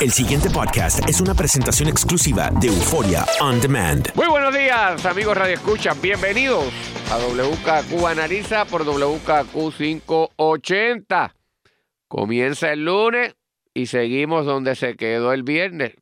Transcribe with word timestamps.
El 0.00 0.12
siguiente 0.12 0.48
podcast 0.48 1.06
es 1.06 1.20
una 1.20 1.34
presentación 1.34 1.86
exclusiva 1.86 2.48
de 2.58 2.68
Euforia 2.68 3.26
On 3.42 3.60
Demand. 3.60 4.08
Muy 4.14 4.28
buenos 4.28 4.54
días, 4.54 5.04
amigos 5.04 5.36
Radio 5.36 5.56
Escucha. 5.56 5.92
Bienvenidos 5.92 6.64
a 7.10 7.18
WKQ 7.18 8.06
Analiza 8.06 8.64
por 8.64 8.86
WKQ 8.86 9.76
580. 9.76 11.34
Comienza 12.08 12.72
el 12.72 12.86
lunes 12.86 13.36
y 13.74 13.88
seguimos 13.88 14.46
donde 14.46 14.74
se 14.74 14.96
quedó 14.96 15.34
el 15.34 15.42
viernes. 15.42 15.92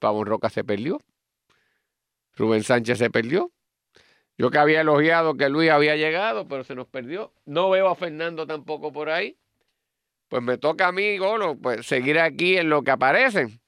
Pavón 0.00 0.26
Roca 0.26 0.50
se 0.50 0.64
perdió. 0.64 1.00
Rubén 2.34 2.64
Sánchez 2.64 2.98
se 2.98 3.10
perdió. 3.10 3.52
Yo 4.38 4.50
que 4.50 4.58
había 4.58 4.80
elogiado 4.80 5.36
que 5.36 5.48
Luis 5.48 5.70
había 5.70 5.94
llegado, 5.94 6.48
pero 6.48 6.64
se 6.64 6.74
nos 6.74 6.88
perdió. 6.88 7.32
No 7.44 7.70
veo 7.70 7.90
a 7.90 7.94
Fernando 7.94 8.44
tampoco 8.44 8.92
por 8.92 9.08
ahí 9.08 9.36
pues 10.30 10.42
me 10.44 10.58
toca 10.58 10.86
a 10.88 10.92
mí, 10.92 11.18
Golo, 11.18 11.58
pues 11.58 11.84
seguir 11.86 12.20
aquí 12.20 12.56
en 12.56 12.70
lo 12.70 12.82
que 12.84 12.92
aparecen. 12.92 13.60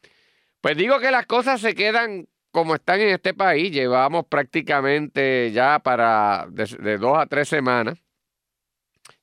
Pues 0.61 0.77
digo 0.77 1.01
que 1.01 1.11
las 1.11 1.27
cosas 1.27 1.61
se 1.61 1.75
quedan 1.75 2.29
como 2.53 2.77
están 2.77 3.01
en 3.01 3.09
este 3.09 3.35
país. 3.35 3.73
Llevamos 3.73 4.27
prácticamente 4.27 5.51
ya 5.53 5.81
para 5.81 6.47
de, 6.51 6.99
dos 6.99 7.19
a 7.19 7.27
tres 7.27 7.49
semanas, 7.49 7.99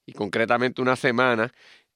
y 0.06 0.12
concretamente 0.12 0.82
una 0.82 0.98
semana, 0.98 1.54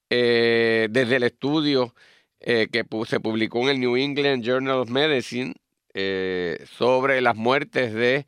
eh, 0.10 0.88
desde 0.90 1.18
el 1.18 1.24
estudio 1.24 1.94
eh, 2.40 2.70
que 2.72 2.86
se 3.06 3.20
publicó 3.20 3.64
en 3.64 3.70
el 3.70 3.80
New 3.82 3.98
England 3.98 4.44
Journal 4.46 4.78
of 4.78 4.90
Medicine 4.90 5.56
eh, 5.94 6.66
sobre 6.78 7.20
las 7.20 7.36
muertes 7.36 7.94
de 7.94 8.26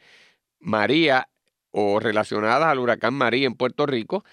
María 0.60 1.30
o 1.72 2.00
relacionadas 2.02 2.68
al 2.68 2.80
huracán 2.80 3.14
María 3.14 3.48
en 3.48 3.56
Puerto 3.56 3.86
Rico 3.86 4.26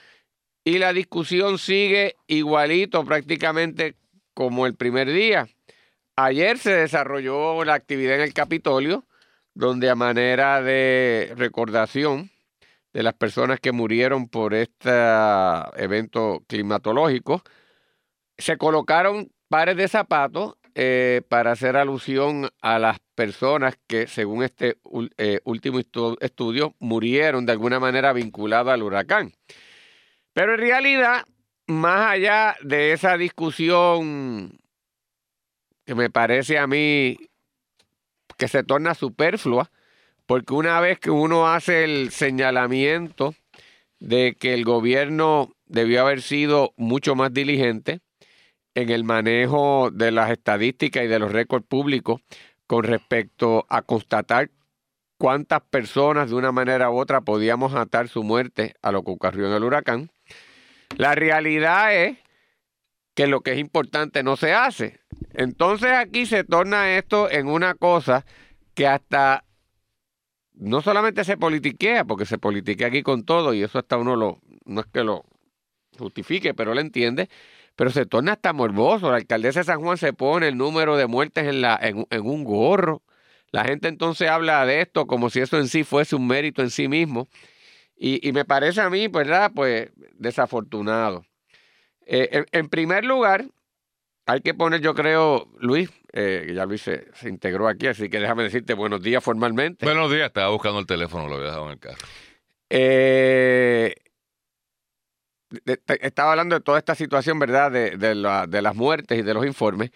y 0.64 0.78
la 0.78 0.92
discusión 0.92 1.58
sigue 1.58 2.16
igualito 2.26 3.04
prácticamente 3.04 3.96
como 4.34 4.66
el 4.66 4.74
primer 4.74 5.10
día. 5.10 5.48
Ayer 6.16 6.58
se 6.58 6.72
desarrolló 6.72 7.64
la 7.64 7.74
actividad 7.74 8.16
en 8.16 8.22
el 8.22 8.34
Capitolio, 8.34 9.06
donde 9.54 9.90
a 9.90 9.94
manera 9.94 10.62
de 10.62 11.32
recordación 11.36 12.30
de 12.92 13.02
las 13.02 13.14
personas 13.14 13.60
que 13.60 13.72
murieron 13.72 14.28
por 14.28 14.54
este 14.54 14.90
evento 15.76 16.42
climatológico, 16.46 17.42
se 18.36 18.56
colocaron 18.58 19.30
pares 19.48 19.76
de 19.76 19.88
zapatos 19.88 20.54
eh, 20.74 21.22
para 21.28 21.52
hacer 21.52 21.76
alusión 21.76 22.50
a 22.60 22.78
las 22.78 22.98
personas 23.14 23.78
que, 23.86 24.06
según 24.06 24.42
este 24.42 24.78
eh, 25.18 25.40
último 25.44 25.78
estudio, 25.78 26.74
murieron 26.78 27.46
de 27.46 27.52
alguna 27.52 27.80
manera 27.80 28.12
vinculadas 28.12 28.74
al 28.74 28.82
huracán. 28.82 29.32
Pero 30.32 30.54
en 30.54 30.60
realidad, 30.60 31.24
más 31.66 32.12
allá 32.12 32.56
de 32.62 32.92
esa 32.92 33.16
discusión 33.16 34.58
que 35.84 35.94
me 35.94 36.10
parece 36.10 36.58
a 36.58 36.66
mí 36.66 37.16
que 38.38 38.48
se 38.48 38.62
torna 38.64 38.94
superflua, 38.94 39.70
porque 40.26 40.54
una 40.54 40.80
vez 40.80 40.98
que 40.98 41.10
uno 41.10 41.48
hace 41.48 41.84
el 41.84 42.10
señalamiento 42.10 43.34
de 44.00 44.34
que 44.38 44.54
el 44.54 44.64
gobierno 44.64 45.52
debió 45.66 46.02
haber 46.02 46.22
sido 46.22 46.72
mucho 46.76 47.14
más 47.14 47.32
diligente 47.32 48.00
en 48.74 48.90
el 48.90 49.04
manejo 49.04 49.90
de 49.92 50.10
las 50.10 50.30
estadísticas 50.30 51.04
y 51.04 51.08
de 51.08 51.18
los 51.18 51.32
récords 51.32 51.66
públicos 51.66 52.20
con 52.66 52.84
respecto 52.84 53.66
a 53.68 53.82
constatar 53.82 54.50
cuántas 55.18 55.60
personas 55.62 56.30
de 56.30 56.36
una 56.36 56.52
manera 56.52 56.90
u 56.90 56.98
otra 56.98 57.20
podíamos 57.20 57.74
atar 57.74 58.08
su 58.08 58.22
muerte 58.22 58.74
a 58.82 58.90
lo 58.90 59.02
que 59.04 59.12
ocurrió 59.12 59.46
en 59.46 59.52
el 59.52 59.64
huracán, 59.64 60.10
la 60.96 61.14
realidad 61.14 61.94
es 61.94 62.18
que 63.14 63.26
lo 63.26 63.40
que 63.40 63.52
es 63.52 63.58
importante 63.58 64.22
no 64.22 64.36
se 64.36 64.54
hace. 64.54 65.00
Entonces 65.34 65.92
aquí 65.92 66.26
se 66.26 66.44
torna 66.44 66.96
esto 66.96 67.30
en 67.30 67.48
una 67.48 67.74
cosa 67.74 68.24
que 68.74 68.86
hasta 68.86 69.44
no 70.54 70.80
solamente 70.80 71.24
se 71.24 71.36
politiquea, 71.36 72.04
porque 72.04 72.26
se 72.26 72.38
politiquea 72.38 72.88
aquí 72.88 73.02
con 73.02 73.24
todo 73.24 73.54
y 73.54 73.62
eso 73.62 73.78
hasta 73.78 73.96
uno 73.96 74.16
lo, 74.16 74.40
no 74.64 74.80
es 74.80 74.86
que 74.86 75.02
lo 75.04 75.24
justifique, 75.98 76.54
pero 76.54 76.74
lo 76.74 76.80
entiende, 76.80 77.28
pero 77.76 77.90
se 77.90 78.06
torna 78.06 78.32
hasta 78.32 78.52
morboso. 78.52 79.10
La 79.10 79.16
alcaldesa 79.16 79.60
de 79.60 79.64
San 79.64 79.80
Juan 79.80 79.98
se 79.98 80.12
pone 80.12 80.48
el 80.48 80.56
número 80.56 80.96
de 80.96 81.06
muertes 81.06 81.46
en, 81.46 82.06
en 82.08 82.26
un 82.26 82.44
gorro. 82.44 83.02
La 83.50 83.64
gente 83.64 83.88
entonces 83.88 84.28
habla 84.28 84.64
de 84.64 84.80
esto 84.80 85.06
como 85.06 85.28
si 85.28 85.40
eso 85.40 85.58
en 85.58 85.68
sí 85.68 85.84
fuese 85.84 86.16
un 86.16 86.26
mérito 86.26 86.62
en 86.62 86.70
sí 86.70 86.88
mismo. 86.88 87.28
Y, 88.04 88.32
me 88.32 88.44
parece 88.44 88.80
a 88.80 88.90
mí, 88.90 89.06
¿verdad? 89.06 89.52
Pues 89.54 89.92
desafortunado. 90.14 91.24
Eh, 92.04 92.44
en, 92.50 92.68
primer 92.68 93.04
lugar, 93.04 93.44
hay 94.26 94.40
que 94.40 94.54
poner, 94.54 94.80
yo 94.80 94.92
creo, 94.92 95.48
Luis, 95.60 95.88
eh, 96.12 96.42
que 96.48 96.52
ya 96.52 96.66
Luis 96.66 96.82
se, 96.82 97.06
integró 97.28 97.68
aquí, 97.68 97.86
así 97.86 98.10
que 98.10 98.18
déjame 98.18 98.42
decirte 98.42 98.74
buenos 98.74 99.04
días 99.04 99.22
formalmente. 99.22 99.86
Buenos 99.86 100.10
días, 100.10 100.26
estaba 100.26 100.48
buscando 100.48 100.80
el 100.80 100.86
teléfono, 100.86 101.28
lo 101.28 101.36
había 101.36 101.46
dejado 101.46 101.66
en 101.66 101.70
el 101.70 101.78
carro. 101.78 102.08
Eh, 102.70 103.94
estaba 106.00 106.32
hablando 106.32 106.56
de 106.56 106.60
toda 106.60 106.78
esta 106.78 106.96
situación, 106.96 107.38
¿verdad? 107.38 107.70
De, 107.70 107.96
de, 107.96 108.46
de, 108.48 108.62
las 108.62 108.74
muertes 108.74 109.16
y 109.16 109.22
de 109.22 109.32
los 109.32 109.46
informes. 109.46 109.92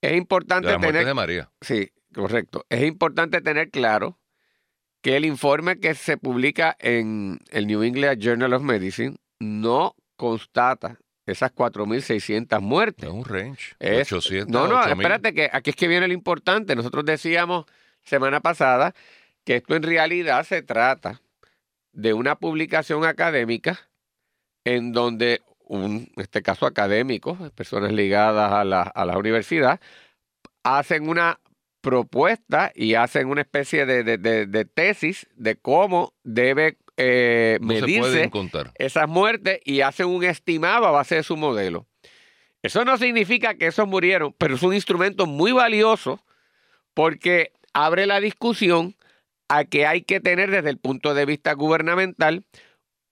Es 0.00 0.16
importante 0.16 0.70
de 0.70 0.78
tener. 0.78 1.06
de 1.06 1.14
María. 1.14 1.52
Sí, 1.60 1.88
correcto. 2.12 2.66
Es 2.68 2.82
importante 2.82 3.40
tener 3.42 3.70
claro 3.70 4.18
que 5.04 5.18
el 5.18 5.26
informe 5.26 5.78
que 5.78 5.94
se 5.94 6.16
publica 6.16 6.78
en 6.80 7.38
el 7.50 7.66
New 7.66 7.82
England 7.82 8.18
Journal 8.22 8.54
of 8.54 8.62
Medicine 8.62 9.16
no 9.38 9.94
constata 10.16 10.98
esas 11.26 11.54
4.600 11.54 12.58
muertes. 12.62 13.06
Es 13.06 13.14
un 13.14 13.24
range. 13.26 13.76
800. 13.80 14.48
No, 14.48 14.66
no, 14.66 14.82
espérate, 14.82 15.34
que 15.34 15.50
aquí 15.52 15.70
es 15.70 15.76
que 15.76 15.88
viene 15.88 16.08
lo 16.08 16.14
importante. 16.14 16.74
Nosotros 16.74 17.04
decíamos 17.04 17.66
semana 18.02 18.40
pasada 18.40 18.94
que 19.44 19.56
esto 19.56 19.76
en 19.76 19.82
realidad 19.82 20.42
se 20.46 20.62
trata 20.62 21.20
de 21.92 22.14
una 22.14 22.36
publicación 22.36 23.04
académica 23.04 23.90
en 24.64 24.92
donde, 24.92 25.42
un, 25.66 26.10
en 26.16 26.22
este 26.22 26.40
caso 26.40 26.64
académicos, 26.64 27.38
personas 27.52 27.92
ligadas 27.92 28.52
a 28.52 28.64
la, 28.64 28.80
a 28.80 29.04
la 29.04 29.18
universidad, 29.18 29.82
hacen 30.62 31.10
una 31.10 31.40
propuesta 31.84 32.72
y 32.74 32.94
hacen 32.94 33.28
una 33.28 33.42
especie 33.42 33.84
de, 33.84 34.64
tesis 34.74 35.28
de 35.36 35.54
cómo 35.54 36.14
debe 36.24 36.78
eh, 36.96 37.58
medirse 37.60 38.30
esas 38.76 39.06
muertes 39.06 39.60
y 39.66 39.82
hacen 39.82 40.06
un 40.06 40.24
estimado 40.24 40.86
a 40.86 40.90
base 40.90 41.16
de 41.16 41.22
su 41.22 41.36
modelo. 41.36 41.86
Eso 42.62 42.86
no 42.86 42.96
significa 42.96 43.56
que 43.56 43.66
esos 43.66 43.86
murieron, 43.86 44.34
pero 44.38 44.54
es 44.54 44.62
un 44.62 44.72
instrumento 44.72 45.26
muy 45.26 45.52
valioso 45.52 46.20
porque 46.94 47.52
abre 47.74 48.06
la 48.06 48.18
discusión 48.18 48.96
a 49.48 49.66
que 49.66 49.86
hay 49.86 50.00
que 50.00 50.20
tener 50.20 50.50
desde 50.50 50.70
el 50.70 50.78
punto 50.78 51.12
de 51.12 51.26
vista 51.26 51.52
gubernamental 51.52 52.46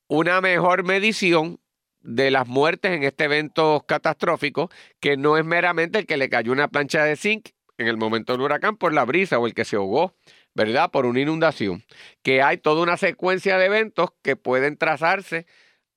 una 0.08 0.40
mejor 0.40 0.82
medición 0.84 1.60
de 2.00 2.30
las 2.30 2.48
muertes 2.48 2.92
en 2.92 3.02
este 3.02 3.24
evento 3.24 3.84
catastrófico, 3.86 4.70
que 4.98 5.18
no 5.18 5.36
es 5.36 5.44
meramente 5.44 5.98
el 5.98 6.06
que 6.06 6.16
le 6.16 6.30
cayó 6.30 6.52
una 6.52 6.68
plancha 6.68 7.04
de 7.04 7.16
zinc 7.16 7.50
en 7.82 7.88
el 7.88 7.96
momento 7.96 8.32
del 8.32 8.42
huracán 8.42 8.76
por 8.76 8.92
la 8.92 9.04
brisa 9.04 9.38
o 9.38 9.46
el 9.46 9.54
que 9.54 9.64
se 9.64 9.76
ahogó, 9.76 10.14
¿verdad? 10.54 10.90
Por 10.90 11.06
una 11.06 11.20
inundación. 11.20 11.84
Que 12.22 12.42
hay 12.42 12.58
toda 12.58 12.82
una 12.82 12.96
secuencia 12.96 13.58
de 13.58 13.66
eventos 13.66 14.10
que 14.22 14.36
pueden 14.36 14.76
trazarse 14.76 15.46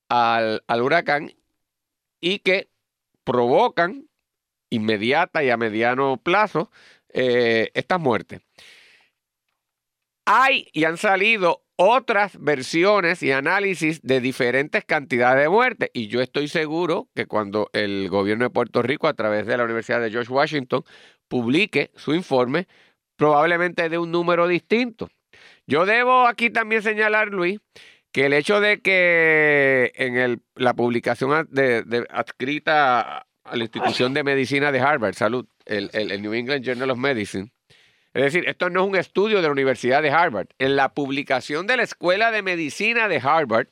al, 0.09 0.61
huracán 0.81 1.33
y 2.19 2.39
que 2.39 2.69
provocan 3.23 4.09
inmediata 4.69 5.43
y 5.43 5.49
a 5.49 5.57
mediano 5.57 6.17
plazo 6.17 6.71
eh, 7.09 7.71
estas 7.73 7.99
muertes. 7.99 8.41
Hay 10.25 10.67
y 10.73 10.85
han 10.85 10.97
salido 10.97 11.65
otras 11.77 12.39
versiones 12.39 13.21
y 13.21 13.31
análisis 13.31 14.01
de 14.01 14.21
diferentes 14.21 14.85
cantidades 14.85 15.43
de 15.43 15.49
muertes. 15.49 15.89
Y 15.93 16.07
yo 16.07 16.21
estoy 16.21 16.47
seguro 16.47 17.09
que 17.13 17.25
cuando 17.25 17.69
el 17.73 18.09
gobierno 18.09 18.45
de 18.45 18.49
Puerto 18.49 18.81
Rico, 18.81 19.07
a 19.07 19.13
través 19.13 19.45
de 19.45 19.57
la 19.57 19.65
Universidad 19.65 20.01
de 20.01 20.11
George 20.11 20.31
Washington, 20.31 20.83
publique 21.35 21.91
su 21.97 22.13
informe, 22.13 22.65
probablemente 23.17 23.89
de 23.89 23.97
un 23.97 24.09
número 24.09 24.47
distinto. 24.47 25.09
Yo 25.67 25.85
debo 25.85 26.27
aquí 26.27 26.49
también 26.49 26.81
señalar, 26.81 27.27
Luis, 27.27 27.59
que 28.13 28.27
el 28.27 28.31
hecho 28.31 28.61
de 28.61 28.79
que 28.79 29.91
en 29.95 30.15
el, 30.15 30.39
la 30.55 30.75
publicación 30.75 31.45
de, 31.51 32.07
adscrita 32.09 33.25
a 33.43 33.55
la 33.57 33.63
institución 33.65 34.13
de 34.13 34.23
medicina 34.23 34.71
de 34.71 34.79
Harvard, 34.79 35.15
Salud, 35.15 35.45
el, 35.65 35.89
el, 35.91 36.21
New 36.21 36.33
England 36.33 36.63
Journal 36.63 36.91
of 36.91 36.99
Medicine, 36.99 37.51
es 38.13 38.23
decir, 38.23 38.47
esto 38.47 38.69
no 38.69 38.83
es 38.83 38.87
un 38.87 38.95
estudio 38.95 39.41
de 39.41 39.47
la 39.47 39.51
Universidad 39.51 40.01
de 40.01 40.11
Harvard. 40.11 40.47
En 40.57 40.77
la 40.77 40.93
publicación 40.93 41.67
de 41.67 41.75
la 41.75 41.83
Escuela 41.83 42.31
de 42.31 42.43
Medicina 42.43 43.09
de 43.09 43.17
Harvard, 43.17 43.67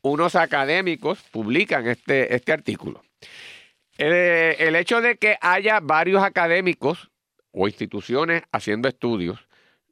unos 0.00 0.36
académicos 0.36 1.18
publican 1.32 1.88
este, 1.88 2.36
este 2.36 2.52
artículo. 2.52 3.02
Eh, 4.02 4.56
el, 4.60 4.76
hecho 4.76 5.02
de 5.02 5.18
que 5.18 5.36
haya 5.42 5.78
varios 5.80 6.22
académicos 6.22 7.10
o 7.52 7.68
instituciones 7.68 8.42
haciendo 8.50 8.88
estudios 8.88 9.46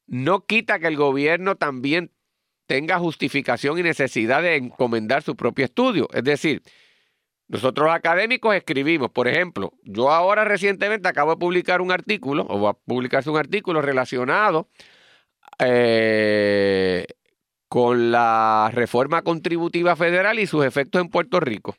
no 0.07 0.47
quita 0.47 0.79
que 0.79 0.87
el 0.87 0.97
gobierno 0.97 1.57
también 1.57 2.11
tenga 2.67 2.99
justificación 2.99 3.79
y 3.79 3.83
necesidad 3.83 4.43
de 4.43 4.57
encomendar 4.57 5.23
su 5.23 5.37
propio 5.37 5.67
estudio. 5.67 6.09
Es 6.15 6.25
decir, 6.25 6.63
Nosotros 7.49 7.87
los 7.87 7.95
académicos 7.95 8.55
escribimos, 8.55 9.11
por 9.11 9.29
ejemplo, 9.29 9.73
yo 9.83 10.11
ahora 10.11 10.45
recientemente 10.45 11.09
acabo 11.09 11.33
de 11.33 11.39
publicar 11.39 11.83
un 11.83 11.93
artículo, 11.93 12.47
o 12.49 12.61
va 12.63 12.71
a 12.71 12.75
publicarse 12.75 13.31
un 13.31 13.39
artículo 13.39 13.83
relacionado 13.83 14.69
eh, 15.59 17.07
con 17.69 18.11
la 18.11 18.71
reforma 18.73 19.23
contributiva 19.23 19.97
federal 19.97 20.39
y 20.39 20.47
sus 20.47 20.65
efectos 20.65 21.01
en 21.03 21.11
Puerto 21.11 21.41
Rico. 21.41 21.77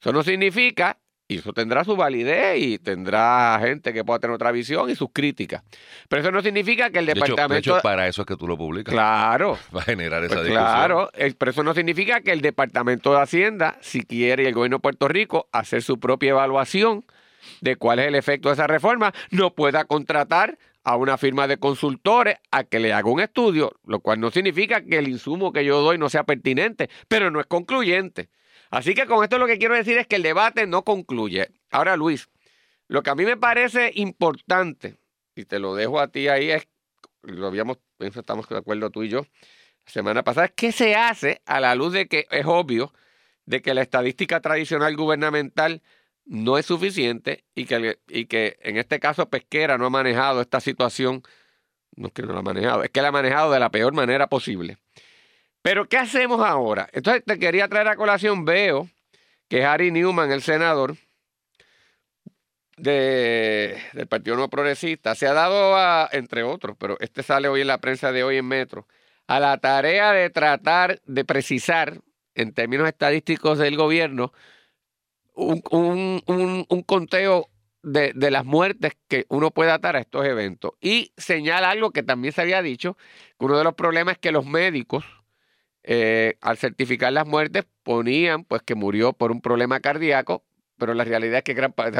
Eso 0.00 0.12
no 0.12 0.22
significa, 0.22 0.98
y 1.26 1.38
eso 1.38 1.52
tendrá 1.54 1.84
su 1.84 1.96
validez 1.96 2.58
y 2.60 2.78
tendrá 2.78 3.58
gente 3.62 3.92
que 3.94 4.04
pueda 4.04 4.18
tener 4.18 4.34
otra 4.34 4.52
visión 4.52 4.90
y 4.90 4.94
sus 4.94 5.08
críticas. 5.12 5.62
Pero 6.08 6.20
eso 6.22 6.30
no 6.30 6.42
significa 6.42 6.90
que 6.90 6.98
el 6.98 7.06
De 7.06 7.12
hecho, 7.12 7.22
departamento. 7.22 7.54
de 7.72 7.76
hecho, 7.78 7.82
para 7.82 8.06
eso 8.08 8.22
es 8.22 8.26
que 8.26 8.36
tú 8.36 8.46
lo 8.46 8.56
publicas. 8.58 8.92
Claro. 8.92 9.58
Para 9.72 9.84
generar 9.86 10.22
esa 10.24 10.34
Pues 10.34 10.46
discusión. 10.48 10.64
claro, 10.70 11.10
eh, 11.14 11.34
pero 11.36 11.50
eso 11.50 11.62
no 11.62 11.72
significa 11.74 12.20
que 12.20 12.32
el 12.32 12.40
Departamento 12.42 13.12
de 13.14 13.20
Hacienda, 13.22 13.78
si 13.80 14.02
quiere 14.02 14.42
y 14.42 14.46
el 14.46 14.54
gobierno 14.54 14.76
de 14.76 14.82
Puerto 14.82 15.08
Rico 15.08 15.48
hacer 15.52 15.82
su 15.82 15.98
propia 15.98 16.30
evaluación 16.30 17.04
de 17.60 17.76
cuál 17.76 17.98
es 18.00 18.08
el 18.08 18.14
efecto 18.14 18.48
de 18.50 18.54
esa 18.54 18.66
reforma, 18.66 19.12
no 19.30 19.54
pueda 19.54 19.84
contratar 19.84 20.58
a 20.86 20.96
una 20.96 21.16
firma 21.16 21.46
de 21.46 21.56
consultores 21.56 22.36
a 22.50 22.64
que 22.64 22.78
le 22.78 22.92
haga 22.92 23.08
un 23.10 23.20
estudio, 23.20 23.72
lo 23.86 24.00
cual 24.00 24.20
no 24.20 24.30
significa 24.30 24.82
que 24.82 24.98
el 24.98 25.08
insumo 25.08 25.50
que 25.52 25.64
yo 25.64 25.80
doy 25.80 25.96
no 25.96 26.10
sea 26.10 26.24
pertinente, 26.24 26.90
pero 27.08 27.30
no 27.30 27.40
es 27.40 27.46
concluyente. 27.46 28.28
Así 28.74 28.94
que 28.94 29.06
con 29.06 29.22
esto 29.22 29.38
lo 29.38 29.46
que 29.46 29.56
quiero 29.56 29.76
decir 29.76 29.96
es 29.98 30.08
que 30.08 30.16
el 30.16 30.24
debate 30.24 30.66
no 30.66 30.82
concluye. 30.82 31.48
Ahora, 31.70 31.96
Luis, 31.96 32.28
lo 32.88 33.04
que 33.04 33.10
a 33.10 33.14
mí 33.14 33.24
me 33.24 33.36
parece 33.36 33.92
importante, 33.94 34.96
y 35.36 35.44
te 35.44 35.60
lo 35.60 35.76
dejo 35.76 36.00
a 36.00 36.08
ti 36.08 36.26
ahí, 36.26 36.50
es, 36.50 36.66
lo 37.22 37.46
habíamos, 37.46 37.78
estamos 38.00 38.48
de 38.48 38.58
acuerdo 38.58 38.90
tú 38.90 39.04
y 39.04 39.10
yo, 39.10 39.20
la 39.86 39.92
semana 39.92 40.24
pasada, 40.24 40.46
es 40.46 40.52
qué 40.56 40.72
se 40.72 40.96
hace 40.96 41.40
a 41.46 41.60
la 41.60 41.76
luz 41.76 41.92
de 41.92 42.08
que 42.08 42.26
es 42.32 42.46
obvio 42.46 42.92
de 43.46 43.62
que 43.62 43.74
la 43.74 43.82
estadística 43.82 44.40
tradicional 44.40 44.96
gubernamental 44.96 45.80
no 46.24 46.58
es 46.58 46.66
suficiente 46.66 47.44
y 47.54 47.66
que, 47.66 48.00
y 48.08 48.26
que 48.26 48.56
en 48.60 48.76
este 48.76 48.98
caso 48.98 49.30
Pesquera 49.30 49.78
no 49.78 49.86
ha 49.86 49.90
manejado 49.90 50.40
esta 50.40 50.58
situación, 50.58 51.22
no 51.94 52.08
es 52.08 52.12
que 52.12 52.22
no 52.22 52.32
la 52.32 52.40
ha 52.40 52.42
manejado, 52.42 52.82
es 52.82 52.90
que 52.90 53.02
la 53.02 53.08
ha 53.08 53.12
manejado 53.12 53.52
de 53.52 53.60
la 53.60 53.70
peor 53.70 53.94
manera 53.94 54.26
posible. 54.26 54.78
Pero 55.64 55.88
¿qué 55.88 55.96
hacemos 55.96 56.42
ahora? 56.42 56.90
Entonces 56.92 57.24
te 57.24 57.38
quería 57.38 57.68
traer 57.68 57.88
a 57.88 57.96
colación, 57.96 58.44
veo 58.44 58.90
que 59.48 59.64
Harry 59.64 59.90
Newman, 59.90 60.30
el 60.30 60.42
senador 60.42 60.98
de, 62.76 63.78
del 63.94 64.06
Partido 64.06 64.36
No 64.36 64.50
Progresista, 64.50 65.14
se 65.14 65.26
ha 65.26 65.32
dado 65.32 65.74
a, 65.74 66.06
entre 66.12 66.42
otros, 66.42 66.76
pero 66.78 66.98
este 67.00 67.22
sale 67.22 67.48
hoy 67.48 67.62
en 67.62 67.68
la 67.68 67.78
prensa 67.78 68.12
de 68.12 68.22
hoy 68.22 68.36
en 68.36 68.46
Metro, 68.46 68.86
a 69.26 69.40
la 69.40 69.56
tarea 69.56 70.12
de 70.12 70.28
tratar 70.28 71.00
de 71.06 71.24
precisar 71.24 71.98
en 72.34 72.52
términos 72.52 72.86
estadísticos 72.86 73.56
del 73.58 73.78
gobierno 73.78 74.34
un, 75.32 76.84
conteo 76.86 77.48
de, 77.82 78.12
de 78.14 78.30
las 78.30 78.44
muertes 78.44 78.98
que 79.08 79.24
uno 79.30 79.50
puede 79.50 79.70
atar 79.70 79.96
a 79.96 80.00
estos 80.00 80.26
eventos. 80.26 80.72
Y 80.82 81.12
señala 81.16 81.70
algo 81.70 81.90
que 81.90 82.02
también 82.02 82.34
se 82.34 82.42
había 82.42 82.60
dicho, 82.60 82.98
que 83.38 83.46
uno 83.46 83.56
de 83.56 83.64
los 83.64 83.72
problemas 83.72 84.16
es 84.16 84.18
que 84.18 84.30
los 84.30 84.44
médicos, 84.44 85.06
eh, 85.86 86.36
al 86.40 86.56
certificar 86.56 87.12
las 87.12 87.26
muertes, 87.26 87.66
ponían 87.82 88.44
pues 88.44 88.62
que 88.62 88.74
murió 88.74 89.12
por 89.12 89.30
un 89.30 89.42
problema 89.42 89.80
cardíaco, 89.80 90.42
pero 90.78 90.94
la 90.94 91.04
realidad 91.04 91.38
es 91.38 91.44
que 91.44 91.54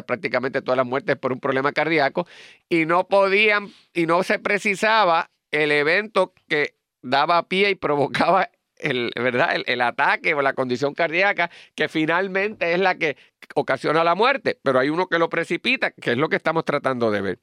prácticamente 0.07 0.63
todas 0.63 0.79
las 0.79 0.87
muertes 0.87 1.17
por 1.17 1.33
un 1.33 1.41
problema 1.41 1.73
cardíaco, 1.73 2.27
y 2.71 2.87
no 2.87 3.07
podían, 3.07 3.69
y 3.93 4.07
no 4.07 4.23
se 4.23 4.39
precisaba 4.39 5.31
el 5.51 5.71
evento 5.71 6.33
que 6.49 6.75
daba 7.03 7.47
pie 7.47 7.71
y 7.71 7.75
provocaba 7.75 8.49
el, 8.79 9.11
¿verdad? 9.15 9.57
El, 9.67 9.81
ataque 9.83 10.33
o 10.35 10.41
la 10.41 10.55
condición 10.55 10.95
cardíaca 10.95 11.51
que 11.75 11.89
finalmente 11.89 12.73
es 12.73 12.81
la 12.81 12.97
que 12.97 13.17
ocasiona 13.55 14.03
la 14.03 14.15
muerte, 14.15 14.59
pero 14.63 14.81
hay 14.81 14.89
uno 14.89 15.09
que 15.09 15.19
lo 15.19 15.29
precipita, 15.29 15.91
que 15.91 16.13
es 16.13 16.17
lo 16.17 16.29
que 16.31 16.37
estamos 16.37 16.65
tratando 16.65 17.11
de 17.11 17.21
ver. 17.21 17.39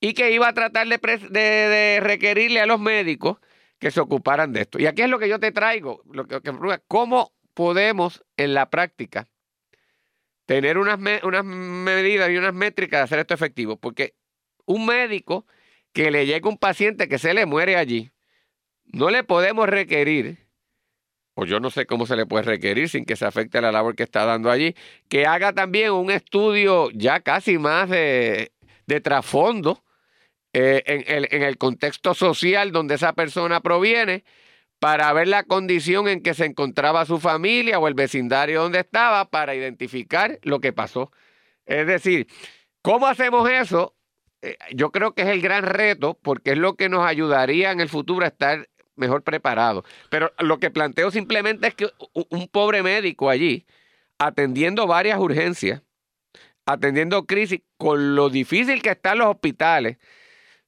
Y 0.00 0.14
que 0.14 0.32
iba 0.32 0.48
a 0.48 0.54
tratar 0.54 0.88
de 0.88 2.00
requerirle 2.02 2.60
a 2.60 2.66
los 2.66 2.80
médicos 2.80 3.36
que 3.82 3.90
se 3.90 4.00
ocuparan 4.00 4.52
de 4.52 4.60
esto. 4.60 4.78
Y 4.78 4.86
aquí 4.86 5.02
es 5.02 5.08
lo 5.08 5.18
que 5.18 5.28
yo 5.28 5.40
te 5.40 5.50
traigo, 5.50 6.04
lo 6.12 6.24
que, 6.28 6.40
cómo 6.86 7.32
podemos 7.52 8.24
en 8.36 8.54
la 8.54 8.70
práctica 8.70 9.28
tener 10.46 10.78
unas, 10.78 11.00
unas 11.24 11.44
medidas 11.44 12.30
y 12.30 12.36
unas 12.36 12.54
métricas 12.54 13.00
de 13.00 13.02
hacer 13.02 13.18
esto 13.18 13.34
efectivo, 13.34 13.76
porque 13.76 14.14
un 14.66 14.86
médico 14.86 15.46
que 15.92 16.12
le 16.12 16.26
llegue 16.26 16.48
un 16.48 16.58
paciente 16.58 17.08
que 17.08 17.18
se 17.18 17.34
le 17.34 17.44
muere 17.44 17.74
allí, 17.74 18.12
no 18.84 19.10
le 19.10 19.24
podemos 19.24 19.68
requerir, 19.68 20.46
o 21.34 21.44
yo 21.44 21.58
no 21.58 21.68
sé 21.70 21.84
cómo 21.84 22.06
se 22.06 22.14
le 22.14 22.24
puede 22.24 22.44
requerir 22.44 22.88
sin 22.88 23.04
que 23.04 23.16
se 23.16 23.26
afecte 23.26 23.60
la 23.60 23.72
labor 23.72 23.96
que 23.96 24.04
está 24.04 24.24
dando 24.24 24.48
allí, 24.48 24.76
que 25.08 25.26
haga 25.26 25.52
también 25.54 25.90
un 25.90 26.12
estudio 26.12 26.88
ya 26.92 27.18
casi 27.18 27.58
más 27.58 27.90
de, 27.90 28.52
de 28.86 29.00
trasfondo 29.00 29.82
eh, 30.52 30.82
en, 30.86 31.04
el, 31.06 31.28
en 31.30 31.42
el 31.42 31.56
contexto 31.58 32.14
social 32.14 32.72
donde 32.72 32.96
esa 32.96 33.14
persona 33.14 33.60
proviene 33.60 34.24
para 34.82 35.12
ver 35.12 35.28
la 35.28 35.44
condición 35.44 36.08
en 36.08 36.22
que 36.22 36.34
se 36.34 36.44
encontraba 36.44 37.06
su 37.06 37.20
familia 37.20 37.78
o 37.78 37.86
el 37.86 37.94
vecindario 37.94 38.62
donde 38.62 38.80
estaba 38.80 39.30
para 39.30 39.54
identificar 39.54 40.40
lo 40.42 40.60
que 40.60 40.72
pasó. 40.72 41.12
Es 41.66 41.86
decir, 41.86 42.26
¿cómo 42.82 43.06
hacemos 43.06 43.48
eso? 43.48 43.94
Eh, 44.42 44.58
yo 44.74 44.90
creo 44.90 45.14
que 45.14 45.22
es 45.22 45.28
el 45.28 45.40
gran 45.40 45.62
reto 45.62 46.18
porque 46.20 46.52
es 46.52 46.58
lo 46.58 46.74
que 46.74 46.88
nos 46.88 47.06
ayudaría 47.06 47.70
en 47.70 47.80
el 47.80 47.88
futuro 47.88 48.24
a 48.24 48.28
estar 48.28 48.68
mejor 48.96 49.22
preparados. 49.22 49.84
Pero 50.10 50.32
lo 50.40 50.58
que 50.58 50.70
planteo 50.70 51.10
simplemente 51.10 51.68
es 51.68 51.74
que 51.74 51.88
un 52.12 52.48
pobre 52.48 52.82
médico 52.82 53.30
allí, 53.30 53.66
atendiendo 54.18 54.86
varias 54.86 55.18
urgencias, 55.18 55.82
atendiendo 56.66 57.26
crisis, 57.26 57.60
con 57.76 58.14
lo 58.16 58.30
difícil 58.30 58.82
que 58.82 58.90
están 58.90 59.18
los 59.18 59.28
hospitales, 59.28 59.98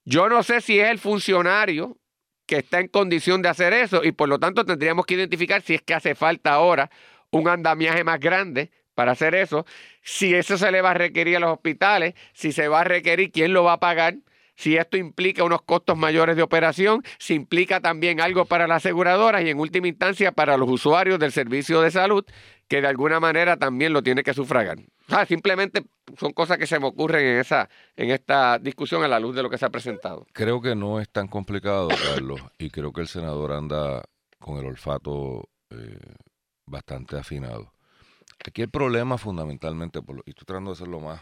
yo 0.04 0.28
no 0.28 0.42
sé 0.42 0.60
si 0.60 0.80
es 0.80 0.88
el 0.88 0.98
funcionario 0.98 1.98
que 2.46 2.56
está 2.56 2.80
en 2.80 2.88
condición 2.88 3.42
de 3.42 3.48
hacer 3.48 3.72
eso 3.72 4.04
y 4.04 4.12
por 4.12 4.28
lo 4.28 4.38
tanto 4.38 4.64
tendríamos 4.64 5.06
que 5.06 5.14
identificar 5.14 5.62
si 5.62 5.74
es 5.74 5.82
que 5.82 5.94
hace 5.94 6.14
falta 6.14 6.52
ahora 6.52 6.90
un 7.30 7.48
andamiaje 7.48 8.04
más 8.04 8.20
grande 8.20 8.70
para 8.94 9.12
hacer 9.12 9.34
eso, 9.34 9.66
si 10.02 10.34
eso 10.34 10.56
se 10.56 10.70
le 10.70 10.80
va 10.80 10.92
a 10.92 10.94
requerir 10.94 11.36
a 11.36 11.40
los 11.40 11.50
hospitales, 11.50 12.14
si 12.32 12.52
se 12.52 12.68
va 12.68 12.82
a 12.82 12.84
requerir, 12.84 13.32
quién 13.32 13.52
lo 13.52 13.64
va 13.64 13.74
a 13.74 13.80
pagar, 13.80 14.16
si 14.56 14.76
esto 14.76 14.96
implica 14.96 15.42
unos 15.42 15.62
costos 15.62 15.96
mayores 15.96 16.36
de 16.36 16.42
operación, 16.42 17.02
si 17.18 17.34
implica 17.34 17.80
también 17.80 18.20
algo 18.20 18.44
para 18.44 18.68
las 18.68 18.78
aseguradoras 18.78 19.42
y 19.42 19.50
en 19.50 19.58
última 19.58 19.88
instancia 19.88 20.32
para 20.32 20.56
los 20.56 20.68
usuarios 20.68 21.18
del 21.18 21.32
servicio 21.32 21.80
de 21.80 21.90
salud, 21.90 22.24
que 22.68 22.80
de 22.80 22.86
alguna 22.88 23.20
manera 23.20 23.56
también 23.56 23.92
lo 23.92 24.02
tiene 24.02 24.22
que 24.22 24.34
sufragar. 24.34 24.78
O 25.06 25.10
sea, 25.10 25.26
simplemente 25.26 25.84
son 26.18 26.32
cosas 26.32 26.56
que 26.58 26.66
se 26.66 26.78
me 26.80 26.86
ocurren 26.86 27.24
en, 27.26 27.38
esa, 27.40 27.68
en 27.96 28.10
esta 28.10 28.58
discusión 28.58 29.02
a 29.04 29.08
la 29.08 29.20
luz 29.20 29.34
de 29.36 29.42
lo 29.42 29.50
que 29.50 29.58
se 29.58 29.66
ha 29.66 29.70
presentado. 29.70 30.26
Creo 30.32 30.60
que 30.62 30.74
no 30.74 31.00
es 31.00 31.08
tan 31.10 31.28
complicado, 31.28 31.88
Carlos, 31.88 32.40
y 32.58 32.70
creo 32.70 32.92
que 32.92 33.02
el 33.02 33.08
senador 33.08 33.52
anda 33.52 34.02
con 34.38 34.58
el 34.58 34.66
olfato 34.66 35.48
eh, 35.70 35.98
bastante 36.66 37.18
afinado. 37.18 37.72
Aquí 38.46 38.62
el 38.62 38.70
problema 38.70 39.18
fundamentalmente, 39.18 40.02
por 40.02 40.16
lo- 40.16 40.22
y 40.26 40.30
estoy 40.30 40.44
tratando 40.44 40.70
de 40.70 40.76
ser 40.76 40.88
lo 40.88 41.00
más 41.00 41.20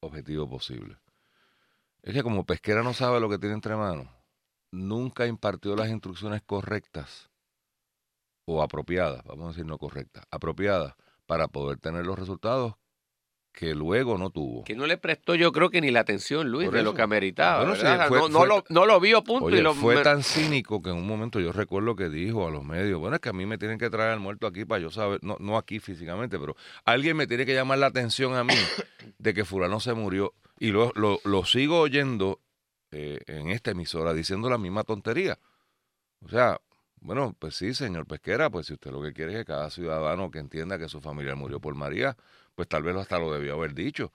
objetivo 0.00 0.48
posible, 0.48 0.96
es 2.02 2.12
que 2.12 2.22
como 2.22 2.44
Pesquera 2.44 2.82
no 2.82 2.92
sabe 2.92 3.20
lo 3.20 3.28
que 3.30 3.38
tiene 3.38 3.54
entre 3.54 3.76
manos, 3.76 4.06
nunca 4.70 5.26
impartió 5.26 5.74
las 5.76 5.88
instrucciones 5.88 6.42
correctas 6.42 7.30
o 8.46 8.62
apropiadas, 8.62 9.22
vamos 9.24 9.44
a 9.46 9.48
decir 9.48 9.66
no 9.66 9.78
correctas, 9.78 10.24
apropiadas 10.30 10.94
para 11.26 11.48
poder 11.48 11.78
tener 11.78 12.04
los 12.06 12.18
resultados 12.18 12.74
que 13.52 13.72
luego 13.74 14.18
no 14.18 14.30
tuvo. 14.30 14.64
Que 14.64 14.74
no 14.74 14.84
le 14.86 14.98
prestó 14.98 15.36
yo 15.36 15.52
creo 15.52 15.70
que 15.70 15.80
ni 15.80 15.92
la 15.92 16.00
atención, 16.00 16.50
Luis, 16.50 16.72
de 16.72 16.82
lo 16.82 16.92
que 16.92 17.02
ameritaba. 17.02 17.60
Bueno, 17.60 17.76
sí, 17.76 17.82
¿verdad? 17.84 18.08
fue- 18.08 18.18
no, 18.18 18.28
no 18.28 18.38
fue- 18.40 18.48
lo, 18.48 18.64
no 18.68 18.84
lo 18.84 18.98
vio, 18.98 19.22
punto. 19.22 19.44
Oye, 19.46 19.58
y 19.58 19.62
lo, 19.62 19.74
fue 19.74 19.94
me- 19.94 20.02
tan 20.02 20.24
cínico 20.24 20.82
que 20.82 20.90
en 20.90 20.96
un 20.96 21.06
momento 21.06 21.38
yo 21.38 21.52
recuerdo 21.52 21.94
que 21.94 22.08
dijo 22.08 22.48
a 22.48 22.50
los 22.50 22.64
medios, 22.64 22.98
bueno, 22.98 23.14
es 23.14 23.20
que 23.22 23.28
a 23.28 23.32
mí 23.32 23.46
me 23.46 23.56
tienen 23.56 23.78
que 23.78 23.88
traer 23.90 24.10
al 24.10 24.18
muerto 24.20 24.48
aquí 24.48 24.64
para 24.64 24.80
yo 24.80 24.90
saber, 24.90 25.20
no, 25.22 25.36
no 25.38 25.56
aquí 25.56 25.78
físicamente, 25.78 26.36
pero 26.38 26.56
alguien 26.84 27.16
me 27.16 27.28
tiene 27.28 27.46
que 27.46 27.54
llamar 27.54 27.78
la 27.78 27.86
atención 27.86 28.34
a 28.34 28.42
mí 28.42 28.54
de 29.18 29.34
que 29.34 29.44
fulano 29.44 29.78
se 29.78 29.94
murió. 29.94 30.34
Y 30.58 30.72
lo, 30.72 30.90
lo, 30.96 31.20
lo 31.22 31.44
sigo 31.44 31.78
oyendo 31.78 32.40
eh, 32.90 33.20
en 33.28 33.50
esta 33.50 33.70
emisora 33.70 34.12
diciendo 34.14 34.50
la 34.50 34.58
misma 34.58 34.82
tontería. 34.82 35.38
O 36.24 36.28
sea, 36.28 36.60
bueno, 37.04 37.36
pues 37.38 37.54
sí, 37.56 37.74
señor 37.74 38.06
Pesquera, 38.06 38.50
pues 38.50 38.66
si 38.66 38.72
usted 38.74 38.90
lo 38.90 39.02
que 39.02 39.12
quiere 39.12 39.32
es 39.32 39.38
que 39.40 39.44
cada 39.44 39.70
ciudadano 39.70 40.30
que 40.30 40.38
entienda 40.40 40.78
que 40.78 40.88
su 40.88 41.00
familiar 41.00 41.36
murió 41.36 41.60
por 41.60 41.74
María, 41.74 42.16
pues 42.54 42.66
tal 42.68 42.82
vez 42.82 42.96
hasta 42.96 43.18
lo 43.18 43.32
debió 43.32 43.54
haber 43.54 43.74
dicho. 43.74 44.10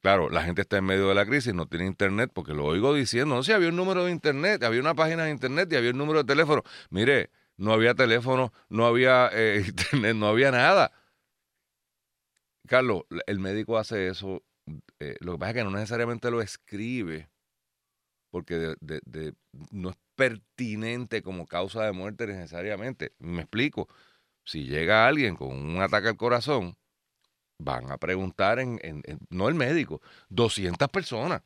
Claro, 0.00 0.30
la 0.30 0.42
gente 0.44 0.62
está 0.62 0.78
en 0.78 0.84
medio 0.86 1.08
de 1.08 1.14
la 1.14 1.26
crisis, 1.26 1.54
no 1.54 1.66
tiene 1.66 1.86
internet, 1.86 2.30
porque 2.34 2.54
lo 2.54 2.64
oigo 2.66 2.94
diciendo, 2.94 3.36
no 3.36 3.42
sé, 3.44 3.54
había 3.54 3.68
un 3.70 3.76
número 3.76 4.04
de 4.04 4.12
internet, 4.12 4.62
había 4.64 4.80
una 4.80 4.94
página 4.94 5.24
de 5.24 5.30
internet 5.30 5.72
y 5.72 5.76
había 5.76 5.90
un 5.92 5.98
número 5.98 6.20
de 6.20 6.24
teléfono. 6.26 6.62
Mire, 6.90 7.30
no 7.56 7.72
había 7.72 7.94
teléfono, 7.94 8.52
no 8.68 8.86
había 8.86 9.30
eh, 9.32 9.64
internet, 9.68 10.16
no 10.16 10.28
había 10.28 10.50
nada. 10.52 10.92
Carlos, 12.66 13.02
el 13.26 13.38
médico 13.38 13.78
hace 13.78 14.08
eso, 14.08 14.42
eh, 15.00 15.16
lo 15.20 15.32
que 15.32 15.38
pasa 15.38 15.50
es 15.50 15.56
que 15.56 15.64
no 15.64 15.70
necesariamente 15.70 16.30
lo 16.30 16.40
escribe, 16.42 17.28
porque 18.30 18.56
de- 18.56 18.76
de- 18.80 19.00
de- 19.04 19.34
no 19.70 19.90
pertinente 20.22 21.20
como 21.20 21.46
causa 21.46 21.84
de 21.84 21.92
muerte 21.92 22.26
necesariamente. 22.28 23.12
Me 23.18 23.42
explico. 23.42 23.88
si 24.44 24.64
llega 24.64 25.06
alguien 25.08 25.36
con 25.36 25.50
un 25.50 25.80
ataque 25.82 26.08
al 26.08 26.16
corazón, 26.16 26.76
van 27.58 27.90
a 27.90 27.98
preguntar, 27.98 28.58
en, 28.60 28.80
no 29.30 29.48
el 29.48 29.54
médico, 29.54 30.00
200 30.28 30.88
personas. 30.90 31.42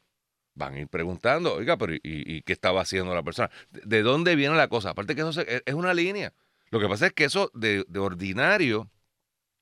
Van 0.54 0.74
a 0.74 0.80
ir 0.80 0.88
preguntando, 0.88 1.54
oiga, 1.54 1.76
pero 1.78 1.94
¿y, 2.02 2.42
qué 2.42 2.52
estaba 2.52 2.82
haciendo 2.82 3.14
la 3.14 3.22
persona? 3.22 3.50
¿De, 3.70 3.82
de 3.84 4.02
dónde 4.02 4.36
viene 4.36 4.56
la 4.56 4.68
cosa? 4.68 4.90
Aparte 4.90 5.14
que 5.14 5.22
eso 5.22 5.40
es- 5.42 5.62
es 5.66 5.74
una 5.74 5.94
línea. 5.94 6.32
Lo 6.70 6.80
que 6.80 6.88
pasa 6.88 7.06
es 7.06 7.12
que 7.14 7.24
eso 7.24 7.50
de, 7.54 7.84
de 7.88 7.98
ordinario 8.00 8.90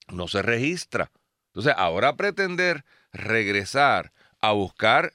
no 0.08 0.28
se 0.28 0.42
registra. 0.42 1.12
Entonces, 1.48 1.74
ahora 1.76 2.16
pretender 2.16 2.84
regresar 3.12 4.12
a 4.40 4.52
buscar, 4.52 5.12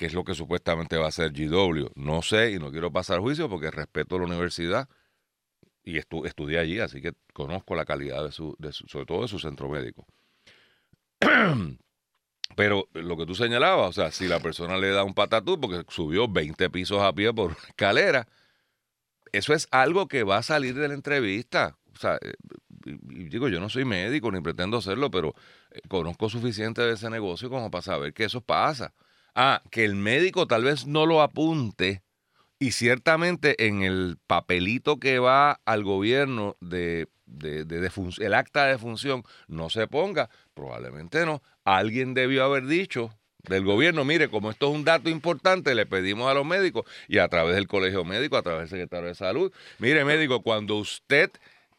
que 0.00 0.06
es 0.06 0.14
lo 0.14 0.24
que 0.24 0.34
supuestamente 0.34 0.96
va 0.96 1.04
a 1.04 1.08
hacer 1.08 1.30
GW, 1.30 1.90
no 1.94 2.22
sé 2.22 2.52
y 2.52 2.58
no 2.58 2.70
quiero 2.70 2.90
pasar 2.90 3.20
juicio 3.20 3.50
porque 3.50 3.70
respeto 3.70 4.18
la 4.18 4.24
universidad 4.24 4.88
y 5.84 5.98
estu- 5.98 6.26
estudié 6.26 6.58
allí, 6.58 6.78
así 6.80 7.02
que 7.02 7.12
conozco 7.34 7.74
la 7.74 7.84
calidad 7.84 8.24
de 8.24 8.32
su, 8.32 8.56
de 8.58 8.72
sobre 8.72 9.04
todo 9.04 9.20
de 9.20 9.28
su 9.28 9.38
centro 9.38 9.68
médico. 9.68 10.06
Pero 12.56 12.88
lo 12.94 13.18
que 13.18 13.26
tú 13.26 13.34
señalabas, 13.34 13.90
o 13.90 13.92
sea, 13.92 14.10
si 14.10 14.26
la 14.26 14.40
persona 14.40 14.78
le 14.78 14.88
da 14.88 15.04
un 15.04 15.12
patatú 15.12 15.60
porque 15.60 15.84
subió 15.92 16.26
20 16.26 16.70
pisos 16.70 17.02
a 17.02 17.12
pie 17.12 17.34
por 17.34 17.50
una 17.50 17.68
escalera, 17.68 18.26
eso 19.32 19.52
es 19.52 19.68
algo 19.70 20.08
que 20.08 20.22
va 20.22 20.38
a 20.38 20.42
salir 20.42 20.74
de 20.76 20.88
la 20.88 20.94
entrevista. 20.94 21.76
O 21.94 21.98
sea, 21.98 22.16
eh, 22.22 22.32
digo, 22.86 23.48
yo 23.48 23.60
no 23.60 23.68
soy 23.68 23.84
médico 23.84 24.32
ni 24.32 24.40
pretendo 24.40 24.80
serlo, 24.80 25.10
pero 25.10 25.34
eh, 25.72 25.82
conozco 25.88 26.30
suficiente 26.30 26.80
de 26.80 26.94
ese 26.94 27.10
negocio 27.10 27.50
como 27.50 27.70
para 27.70 27.82
saber 27.82 28.14
que 28.14 28.24
eso 28.24 28.40
pasa. 28.40 28.94
Ah, 29.34 29.62
que 29.70 29.84
el 29.84 29.94
médico 29.94 30.46
tal 30.46 30.64
vez 30.64 30.86
no 30.86 31.06
lo 31.06 31.22
apunte 31.22 32.02
y 32.58 32.72
ciertamente 32.72 33.66
en 33.66 33.82
el 33.82 34.18
papelito 34.26 34.98
que 34.98 35.18
va 35.18 35.60
al 35.64 35.82
gobierno 35.84 36.56
de, 36.60 37.08
de, 37.26 37.64
de 37.64 37.80
defun- 37.80 38.20
el 38.20 38.34
acta 38.34 38.66
de 38.66 38.76
función 38.78 39.22
no 39.48 39.70
se 39.70 39.86
ponga, 39.86 40.28
probablemente 40.54 41.24
no. 41.24 41.42
Alguien 41.64 42.12
debió 42.12 42.44
haber 42.44 42.66
dicho 42.66 43.16
del 43.48 43.64
gobierno, 43.64 44.04
mire, 44.04 44.28
como 44.28 44.50
esto 44.50 44.68
es 44.68 44.74
un 44.74 44.84
dato 44.84 45.08
importante, 45.08 45.74
le 45.74 45.86
pedimos 45.86 46.30
a 46.30 46.34
los 46.34 46.44
médicos 46.44 46.84
y 47.08 47.18
a 47.18 47.28
través 47.28 47.54
del 47.54 47.66
colegio 47.68 48.04
médico, 48.04 48.36
a 48.36 48.42
través 48.42 48.68
del 48.68 48.80
secretario 48.80 49.08
de 49.08 49.14
salud, 49.14 49.50
mire 49.78 50.04
médico, 50.04 50.42
cuando 50.42 50.76
usted 50.76 51.30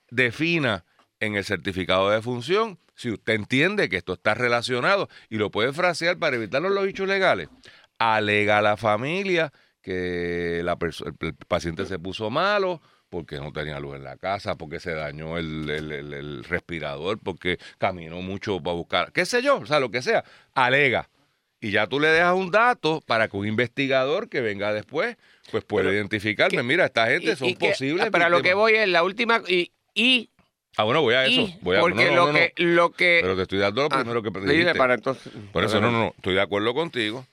defina 0.09 0.83
en 1.19 1.35
el 1.35 1.45
certificado 1.45 2.09
de 2.09 2.21
función, 2.23 2.79
si 3.01 3.09
usted 3.11 3.33
entiende 3.33 3.89
que 3.89 3.97
esto 3.97 4.13
está 4.13 4.33
relacionado 4.33 5.09
y 5.29 5.37
lo 5.37 5.49
puede 5.51 5.73
frasear 5.73 6.17
para 6.17 6.35
evitar 6.35 6.61
los 6.61 6.85
dichos 6.85 7.07
legales, 7.07 7.49
alega 7.99 8.59
a 8.59 8.61
la 8.61 8.77
familia 8.77 9.51
que 9.81 10.61
la 10.63 10.77
el, 10.79 11.33
paciente 11.47 11.85
se 11.85 11.97
puso 11.99 12.29
malo 12.29 12.81
porque 13.09 13.37
no 13.39 13.51
tenía 13.51 13.79
luz 13.79 13.95
en 13.95 14.03
la 14.03 14.15
casa, 14.17 14.55
porque 14.55 14.79
se 14.79 14.93
dañó 14.93 15.37
el, 15.37 15.69
el- 15.69 15.91
el- 15.91 16.13
el 16.13 16.43
respirador, 16.45 17.19
porque 17.21 17.57
caminó 17.77 18.21
mucho 18.21 18.61
para 18.61 18.75
buscar, 18.75 19.11
qué 19.11 19.25
sé 19.25 19.41
yo, 19.41 19.57
o 19.57 19.65
sea, 19.65 19.79
lo 19.79 19.91
que 19.91 20.01
sea, 20.01 20.23
alega. 20.53 21.09
Y 21.59 21.71
ya 21.71 21.87
tú 21.87 21.99
le 21.99 22.07
dejas 22.07 22.33
un 22.35 22.49
dato 22.51 23.01
para 23.05 23.27
que 23.27 23.35
un 23.37 23.45
investigador 23.47 24.29
que 24.29 24.41
venga 24.41 24.71
después, 24.73 25.17
pues 25.51 25.63
pueda 25.65 25.91
identificarme, 25.91 26.63
mira, 26.63 26.85
esta 26.85 27.07
gente 27.07 27.33
Y- 27.33 27.35
son 27.35 27.47
y 27.49 27.55
que- 27.55 27.69
posibles. 27.69 28.09
Para 28.11 28.29
lo 28.29 28.37
que 28.37 28.43
víctimas". 28.53 28.57
voy 28.61 28.73
es 28.75 28.87
la 28.87 29.03
última 29.03 29.41
y, 29.47 29.71
y, 29.93 30.29
Ah, 30.77 30.83
bueno, 30.83 31.01
voy 31.01 31.13
a 31.15 31.25
eso. 31.25 31.41
y 31.41 31.57
Voy 31.61 31.77
a, 31.77 31.81
porque 31.81 32.05
no, 32.05 32.11
no, 32.11 32.15
lo, 32.15 32.25
no, 32.27 32.31
no. 32.33 32.33
que, 32.39 32.53
lo 32.63 32.91
que 32.91 33.19
Pero 33.21 33.35
te 33.35 33.41
estoy 33.43 33.59
dando 33.59 33.81
lo 33.81 33.87
Ah, 33.91 33.99
primero 33.99 34.23
que 34.23 34.29
dijiste. 34.39 34.75
para 34.75 34.93
entonces 34.93 35.31
Por 35.51 35.63
eso, 35.63 35.81
no, 35.81 35.91
no, 35.91 35.99
no. 35.99 36.13
Estoy 36.15 36.35
de 36.35 36.41
acuerdo 36.41 36.73
contigo 36.73 37.25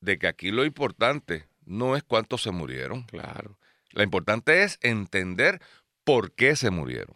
de 0.00 0.18
que 0.18 0.26
aquí 0.26 0.50
lo 0.50 0.64
importante 0.64 1.46
no 1.64 1.96
es 1.96 2.02
cuántos 2.02 2.42
se 2.42 2.50
murieron. 2.50 3.04
Claro. 3.04 3.56
Lo 3.92 4.02
importante 4.02 4.64
es 4.64 4.78
entender 4.82 5.60
por 6.04 6.32
qué 6.32 6.56
se 6.56 6.70
murieron. 6.70 7.14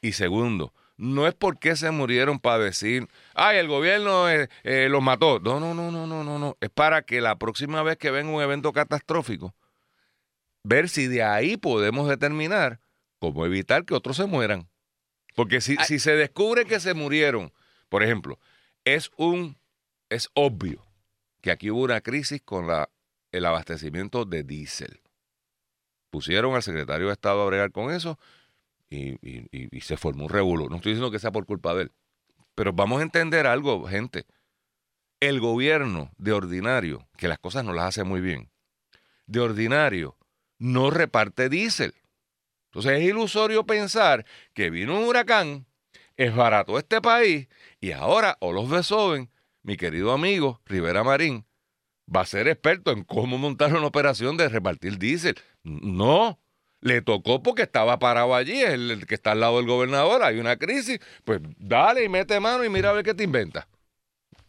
Y 0.00 0.12
segundo, 0.12 0.72
no 0.96 1.26
es 1.26 1.34
por 1.34 1.58
qué 1.58 1.74
se 1.74 1.90
murieron 1.90 2.38
para 2.38 2.58
decir, 2.62 3.08
ay, 3.34 3.58
el 3.58 3.66
gobierno 3.66 4.30
eh, 4.30 4.48
eh, 4.62 4.88
los 4.88 5.02
mató. 5.02 5.40
No, 5.40 5.58
no, 5.58 5.74
no, 5.74 5.90
no, 5.90 6.06
no, 6.06 6.22
no, 6.22 6.38
no. 6.38 6.56
Es 6.60 6.70
para 6.70 7.02
que 7.02 7.20
la 7.20 7.36
próxima 7.36 7.82
vez 7.82 7.96
que 7.96 8.10
venga 8.12 8.30
un 8.30 8.40
evento 8.42 8.72
catastrófico, 8.72 9.54
ver 10.62 10.88
si 10.88 11.08
de 11.08 11.22
ahí 11.24 11.56
podemos 11.56 12.08
determinar 12.08 12.78
cómo 13.20 13.46
evitar 13.46 13.84
que 13.84 13.94
otros 13.94 14.16
se 14.16 14.26
mueran. 14.26 14.68
Porque 15.36 15.60
si, 15.60 15.76
Ay. 15.78 15.84
si 15.86 15.98
se 16.00 16.16
descubre 16.16 16.64
que 16.64 16.80
se 16.80 16.94
murieron, 16.94 17.52
por 17.88 18.02
ejemplo, 18.02 18.40
es 18.84 19.12
un 19.16 19.56
es 20.08 20.28
obvio 20.34 20.84
que 21.40 21.52
aquí 21.52 21.70
hubo 21.70 21.82
una 21.84 22.00
crisis 22.00 22.42
con 22.42 22.66
la, 22.66 22.90
el 23.30 23.46
abastecimiento 23.46 24.24
de 24.24 24.42
diésel 24.42 25.00
pusieron 26.10 26.54
al 26.56 26.62
secretario 26.64 27.06
de 27.06 27.12
Estado 27.12 27.40
a 27.42 27.46
bregar 27.46 27.70
con 27.70 27.92
eso 27.92 28.18
y, 28.88 29.10
y- 29.26 29.46
y- 29.52 29.68
y 29.76 29.80
se 29.82 29.96
formó 29.96 30.24
un 30.24 30.30
revuelo. 30.30 30.68
No 30.68 30.76
estoy 30.76 30.92
diciendo 30.92 31.12
que 31.12 31.20
sea 31.20 31.30
por 31.30 31.46
culpa 31.46 31.72
de 31.74 31.82
él, 31.84 31.92
pero 32.56 32.72
vamos 32.72 32.98
a 32.98 33.04
entender 33.04 33.46
algo, 33.46 33.86
gente. 33.86 34.26
El 35.20 35.38
gobierno 35.38 36.10
de 36.18 36.32
ordinario, 36.32 37.06
que 37.16 37.28
las 37.28 37.38
cosas 37.38 37.64
no 37.64 37.72
las 37.72 37.84
hace 37.86 38.02
muy 38.04 38.20
bien, 38.20 38.50
de 39.26 39.38
ordinario 39.40 40.16
no 40.58 40.90
reparte 40.90 41.48
diésel. 41.48 41.94
Entonces 42.70 43.00
es 43.00 43.08
ilusorio 43.08 43.66
pensar 43.66 44.24
que 44.54 44.70
vino 44.70 44.96
un 44.96 45.08
huracán, 45.08 45.66
esbarató 46.16 46.78
este 46.78 47.00
país 47.00 47.48
y 47.80 47.90
ahora 47.90 48.36
Olos 48.40 48.70
Besoven, 48.70 49.28
mi 49.62 49.76
querido 49.76 50.12
amigo 50.12 50.60
Rivera 50.66 51.02
Marín, 51.02 51.44
va 52.14 52.20
a 52.20 52.26
ser 52.26 52.46
experto 52.46 52.92
en 52.92 53.02
cómo 53.02 53.38
montar 53.38 53.74
una 53.74 53.86
operación 53.86 54.36
de 54.36 54.48
repartir 54.48 54.98
diésel. 54.98 55.34
No, 55.64 56.38
le 56.80 57.02
tocó 57.02 57.42
porque 57.42 57.62
estaba 57.62 57.98
parado 57.98 58.36
allí, 58.36 58.60
el, 58.60 58.92
el 58.92 59.06
que 59.06 59.16
está 59.16 59.32
al 59.32 59.40
lado 59.40 59.56
del 59.56 59.66
gobernador, 59.66 60.22
hay 60.22 60.38
una 60.38 60.56
crisis, 60.56 61.00
pues 61.24 61.40
dale 61.58 62.04
y 62.04 62.08
mete 62.08 62.38
mano 62.38 62.64
y 62.64 62.68
mira 62.68 62.90
a 62.90 62.92
ver 62.92 63.04
qué 63.04 63.14
te 63.14 63.24
inventa. 63.24 63.66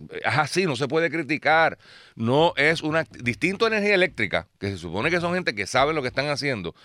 Es 0.09 0.37
así, 0.37 0.65
no 0.65 0.75
se 0.75 0.87
puede 0.87 1.09
criticar. 1.09 1.77
No 2.15 2.53
es 2.55 2.81
una. 2.81 3.03
Distinto 3.03 3.65
a 3.65 3.67
energía 3.67 3.95
eléctrica, 3.95 4.47
que 4.59 4.69
se 4.69 4.77
supone 4.77 5.09
que 5.09 5.19
son 5.19 5.33
gente 5.33 5.53
que 5.53 5.67
saben 5.67 5.95
lo 5.95 6.01
que 6.01 6.07
están 6.07 6.27
haciendo. 6.29 6.75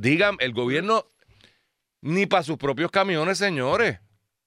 Digan, 0.00 0.36
el 0.38 0.52
gobierno 0.52 1.06
ni 2.02 2.26
para 2.26 2.44
sus 2.44 2.56
propios 2.56 2.90
camiones, 2.92 3.38
señores. 3.38 3.98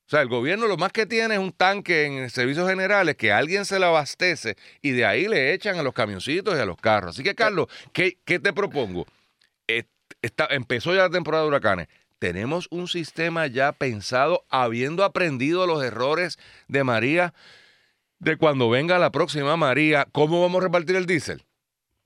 O 0.08 0.10
sea, 0.12 0.22
el 0.22 0.30
gobierno 0.30 0.68
lo 0.68 0.78
más 0.78 0.94
que 0.94 1.06
tiene 1.06 1.34
es 1.36 1.40
un 1.42 1.52
tanque 1.52 2.06
en 2.06 2.30
servicios 2.30 2.70
generales 2.70 3.16
que 3.18 3.34
alguien 3.34 3.66
se 3.66 3.78
le 3.78 3.86
abastece 3.86 4.56
y 4.82 4.92
de 4.92 5.06
ahí 5.06 5.28
le 5.28 5.54
echan 5.54 5.78
a 5.78 5.84
los 5.84 5.94
camioncitos 5.94 6.56
y 6.56 6.60
a 6.62 6.66
los 6.66 6.78
carros. 6.78 7.16
Así 7.16 7.24
que, 7.24 7.36
Carlos, 7.36 7.68
¿qué, 7.92 8.18
qué 8.24 8.40
te 8.40 8.54
propongo? 8.54 9.06
Está- 10.22 10.48
empezó 10.52 10.94
ya 10.94 11.02
la 11.04 11.10
temporada 11.10 11.44
de 11.44 11.50
huracanes. 11.50 11.88
Tenemos 12.20 12.68
un 12.72 12.88
sistema 12.88 13.48
ya 13.48 13.74
pensado, 13.74 14.46
habiendo 14.50 15.04
aprendido 15.04 15.68
los 15.68 15.84
errores 15.84 16.38
de 16.68 16.84
María, 16.86 17.34
de 18.20 18.38
cuando 18.38 18.70
venga 18.70 19.00
la 19.00 19.12
próxima 19.12 19.58
María, 19.58 20.08
¿cómo 20.12 20.42
vamos 20.42 20.62
a 20.62 20.66
repartir 20.66 20.96
el 20.96 21.08
diésel? 21.08 21.44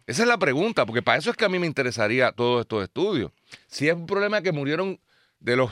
Esa 0.08 0.22
es 0.24 0.28
la 0.28 0.38
pregunta, 0.38 0.86
porque 0.86 1.02
para 1.02 1.18
eso 1.18 1.32
es 1.32 1.38
que 1.38 1.46
a 1.46 1.50
mí 1.50 1.58
me 1.60 1.66
interesaría 1.68 2.32
todos 2.32 2.62
estos 2.62 2.84
estudios. 2.84 3.32
Si 3.68 3.88
es 3.90 3.96
un 3.96 4.06
problema 4.06 4.42
que 4.42 4.52
murieron 4.52 5.00
de 5.40 5.56
los 5.56 5.72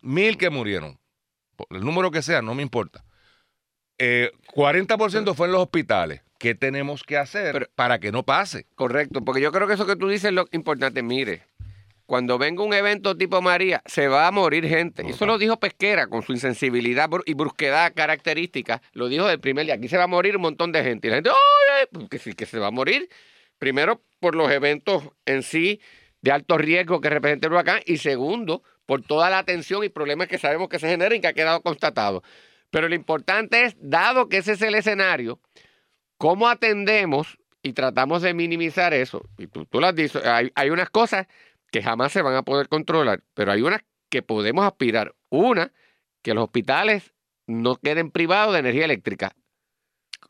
mil 0.00 0.36
que 0.38 0.48
murieron, 0.50 0.98
por 1.56 1.66
el 1.70 1.80
número 1.84 2.10
que 2.10 2.22
sea, 2.22 2.40
no 2.40 2.54
me 2.54 2.62
importa. 2.62 3.04
Eh, 3.98 4.30
40% 4.54 5.34
fue 5.34 5.46
en 5.46 5.52
los 5.52 5.62
hospitales. 5.62 6.22
¿Qué 6.38 6.54
tenemos 6.54 7.02
que 7.02 7.16
hacer 7.16 7.52
Pero- 7.52 7.66
para 7.74 7.98
que 7.98 8.12
no 8.12 8.22
pase? 8.22 8.66
Correcto, 8.76 9.24
porque 9.24 9.40
yo 9.40 9.50
creo 9.50 9.66
que 9.66 9.74
eso 9.74 9.86
que 9.86 9.96
tú 9.96 10.08
dices 10.08 10.26
es 10.26 10.32
lo 10.34 10.46
importante. 10.52 11.02
Mire, 11.02 11.42
cuando 12.06 12.38
venga 12.38 12.62
un 12.62 12.72
evento 12.72 13.16
tipo 13.16 13.42
María, 13.42 13.82
se 13.86 14.06
va 14.06 14.28
a 14.28 14.30
morir 14.30 14.68
gente. 14.68 15.02
Eso 15.10 15.26
lo 15.26 15.36
dijo 15.36 15.58
Pesquera 15.58 16.06
con 16.06 16.22
su 16.22 16.32
insensibilidad 16.32 17.10
y 17.26 17.34
brusquedad 17.34 17.92
característica. 17.92 18.80
Lo 18.92 19.08
dijo 19.08 19.26
del 19.26 19.40
primer 19.40 19.64
día. 19.66 19.74
Aquí 19.74 19.88
se 19.88 19.96
va 19.96 20.04
a 20.04 20.06
morir 20.06 20.36
un 20.36 20.42
montón 20.42 20.70
de 20.70 20.84
gente. 20.84 21.08
Y 21.08 21.10
la 21.10 21.16
gente, 21.16 21.30
¡ay! 21.30 21.86
ay", 22.00 22.08
Que 22.08 22.20
sí, 22.20 22.34
que 22.34 22.46
se 22.46 22.60
va 22.60 22.68
a 22.68 22.70
morir. 22.70 23.08
Primero, 23.58 24.02
por 24.20 24.34
los 24.34 24.50
eventos 24.50 25.04
en 25.26 25.42
sí 25.42 25.80
de 26.20 26.32
alto 26.32 26.58
riesgo 26.58 27.00
que 27.00 27.10
representa 27.10 27.46
el 27.46 27.52
huracán. 27.52 27.80
Y 27.86 27.98
segundo, 27.98 28.62
por 28.86 29.02
toda 29.02 29.30
la 29.30 29.38
atención 29.38 29.84
y 29.84 29.88
problemas 29.88 30.28
que 30.28 30.38
sabemos 30.38 30.68
que 30.68 30.78
se 30.78 30.88
generan 30.88 31.18
y 31.18 31.20
que 31.20 31.28
ha 31.28 31.32
quedado 31.32 31.60
constatado. 31.62 32.22
Pero 32.70 32.88
lo 32.88 32.94
importante 32.94 33.64
es, 33.64 33.76
dado 33.80 34.28
que 34.28 34.38
ese 34.38 34.52
es 34.52 34.62
el 34.62 34.74
escenario, 34.74 35.40
cómo 36.18 36.48
atendemos 36.48 37.38
y 37.62 37.72
tratamos 37.72 38.22
de 38.22 38.34
minimizar 38.34 38.92
eso. 38.92 39.22
Y 39.38 39.46
tú, 39.46 39.64
tú 39.66 39.80
lo 39.80 39.86
has 39.86 39.94
dicho, 39.94 40.20
hay, 40.24 40.52
hay 40.54 40.70
unas 40.70 40.90
cosas 40.90 41.26
que 41.70 41.82
jamás 41.82 42.12
se 42.12 42.22
van 42.22 42.34
a 42.34 42.42
poder 42.42 42.68
controlar, 42.68 43.22
pero 43.34 43.52
hay 43.52 43.62
unas 43.62 43.80
que 44.10 44.22
podemos 44.22 44.64
aspirar. 44.64 45.14
Una, 45.30 45.72
que 46.22 46.34
los 46.34 46.44
hospitales 46.44 47.14
no 47.46 47.76
queden 47.76 48.10
privados 48.10 48.54
de 48.54 48.60
energía 48.60 48.84
eléctrica 48.84 49.34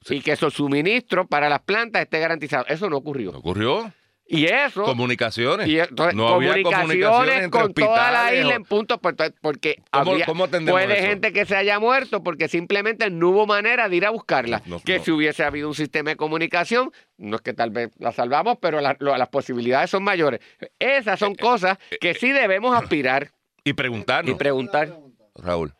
y 0.08 0.20
que 0.20 0.36
su 0.36 0.50
suministro 0.50 1.26
para 1.26 1.48
las 1.48 1.60
plantas 1.60 2.02
esté 2.02 2.18
garantizado. 2.20 2.64
Eso 2.68 2.88
no 2.90 2.96
ocurrió. 2.96 3.32
¿No 3.32 3.38
ocurrió? 3.38 3.92
Y 4.30 4.44
eso... 4.44 4.84
Comunicaciones. 4.84 5.66
Y 5.68 5.80
entonces, 5.80 6.14
No 6.14 6.28
había 6.28 6.50
comunicaciones, 6.50 7.06
comunicaciones 7.06 7.44
entre 7.44 7.60
con 7.62 7.72
toda 7.72 8.10
la 8.12 8.34
isla 8.34 8.52
o- 8.52 8.56
en 8.56 8.64
punto, 8.64 8.98
por- 9.00 9.16
porque 9.40 9.82
¿Cómo- 9.90 10.12
había- 10.12 10.26
cómo 10.26 10.46
puede 10.48 10.98
eso? 10.98 11.06
gente 11.06 11.32
que 11.32 11.46
se 11.46 11.56
haya 11.56 11.78
muerto 11.80 12.22
porque 12.22 12.46
simplemente 12.46 13.08
no 13.08 13.30
hubo 13.30 13.46
manera 13.46 13.88
de 13.88 13.96
ir 13.96 14.04
a 14.04 14.10
buscarla. 14.10 14.60
No, 14.66 14.76
no, 14.76 14.82
que 14.82 14.98
no. 14.98 15.04
si 15.04 15.12
hubiese 15.12 15.44
habido 15.44 15.68
un 15.68 15.74
sistema 15.74 16.10
de 16.10 16.16
comunicación, 16.16 16.92
no 17.16 17.36
es 17.36 17.42
que 17.42 17.54
tal 17.54 17.70
vez 17.70 17.90
la 17.98 18.12
salvamos, 18.12 18.58
pero 18.60 18.82
la- 18.82 18.96
lo- 19.00 19.16
las 19.16 19.28
posibilidades 19.30 19.88
son 19.88 20.04
mayores. 20.04 20.40
Esas 20.78 21.14
Eh, 21.14 21.24
son 21.24 21.34
cosas 21.34 21.78
que 21.98 22.12
sí 22.12 22.30
debemos 22.30 22.76
aspirar. 22.76 23.30
Y 23.64 23.72
preguntarnos. 23.72 24.34
Y 24.34 24.36
preguntar. 24.36 24.94
Raúl, 25.36 25.72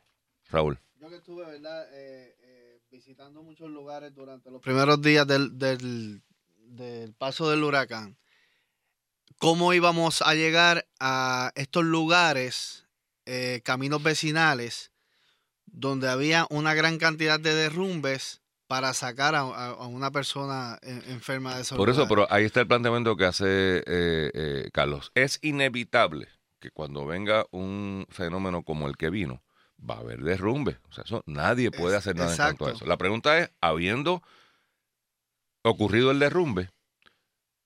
Raúl. 0.50 0.78
Yo 0.98 1.10
que 1.10 1.16
estuve, 1.16 1.44
¿verdad? 1.44 1.86
Eh, 3.08 3.12
eh, 3.12 3.14
visitando 3.14 3.42
muchos 3.42 3.70
lugares 3.70 4.14
durante 4.14 4.50
los 4.50 4.60
primeros 4.60 5.00
días 5.00 5.26
del, 5.26 5.58
del, 5.58 6.22
del 6.56 7.14
paso 7.14 7.48
del 7.50 7.64
huracán. 7.64 8.16
¿Cómo 9.38 9.72
íbamos 9.72 10.20
a 10.22 10.34
llegar 10.34 10.86
a 11.00 11.52
estos 11.54 11.84
lugares, 11.84 12.86
eh, 13.24 13.60
caminos 13.64 14.02
vecinales, 14.02 14.90
donde 15.66 16.08
había 16.08 16.46
una 16.50 16.74
gran 16.74 16.98
cantidad 16.98 17.38
de 17.38 17.54
derrumbes 17.54 18.42
para 18.66 18.92
sacar 18.92 19.34
a, 19.34 19.86
una 19.86 20.10
persona 20.10 20.78
en- 20.82 21.02
enferma 21.10 21.54
de 21.54 21.62
esos 21.62 21.78
Por 21.78 21.88
eso, 21.88 22.06
pero 22.08 22.26
ahí 22.30 22.44
está 22.44 22.60
el 22.60 22.66
planteamiento 22.66 23.16
que 23.16 23.24
hace 23.24 23.78
eh, 23.86 24.30
eh, 24.34 24.70
Carlos. 24.72 25.10
Es 25.14 25.38
inevitable 25.40 26.28
que 26.60 26.70
cuando 26.70 27.06
venga 27.06 27.46
un 27.52 28.06
fenómeno 28.10 28.62
como 28.64 28.88
el 28.88 28.96
que 28.96 29.08
vino, 29.08 29.42
va 29.78 29.96
a 29.96 30.00
haber 30.00 30.20
derrumbe. 30.20 30.78
O 30.88 30.92
sea, 30.92 31.04
eso 31.04 31.22
nadie 31.26 31.70
puede 31.70 31.96
hacer 31.96 32.16
nada 32.16 32.32
en 32.32 32.36
cuanto 32.36 32.66
a 32.66 32.72
eso. 32.72 32.86
La 32.86 32.96
pregunta 32.96 33.38
es, 33.38 33.50
habiendo 33.60 34.22
ocurrido 35.62 36.10
el 36.10 36.18
derrumbe, 36.18 36.70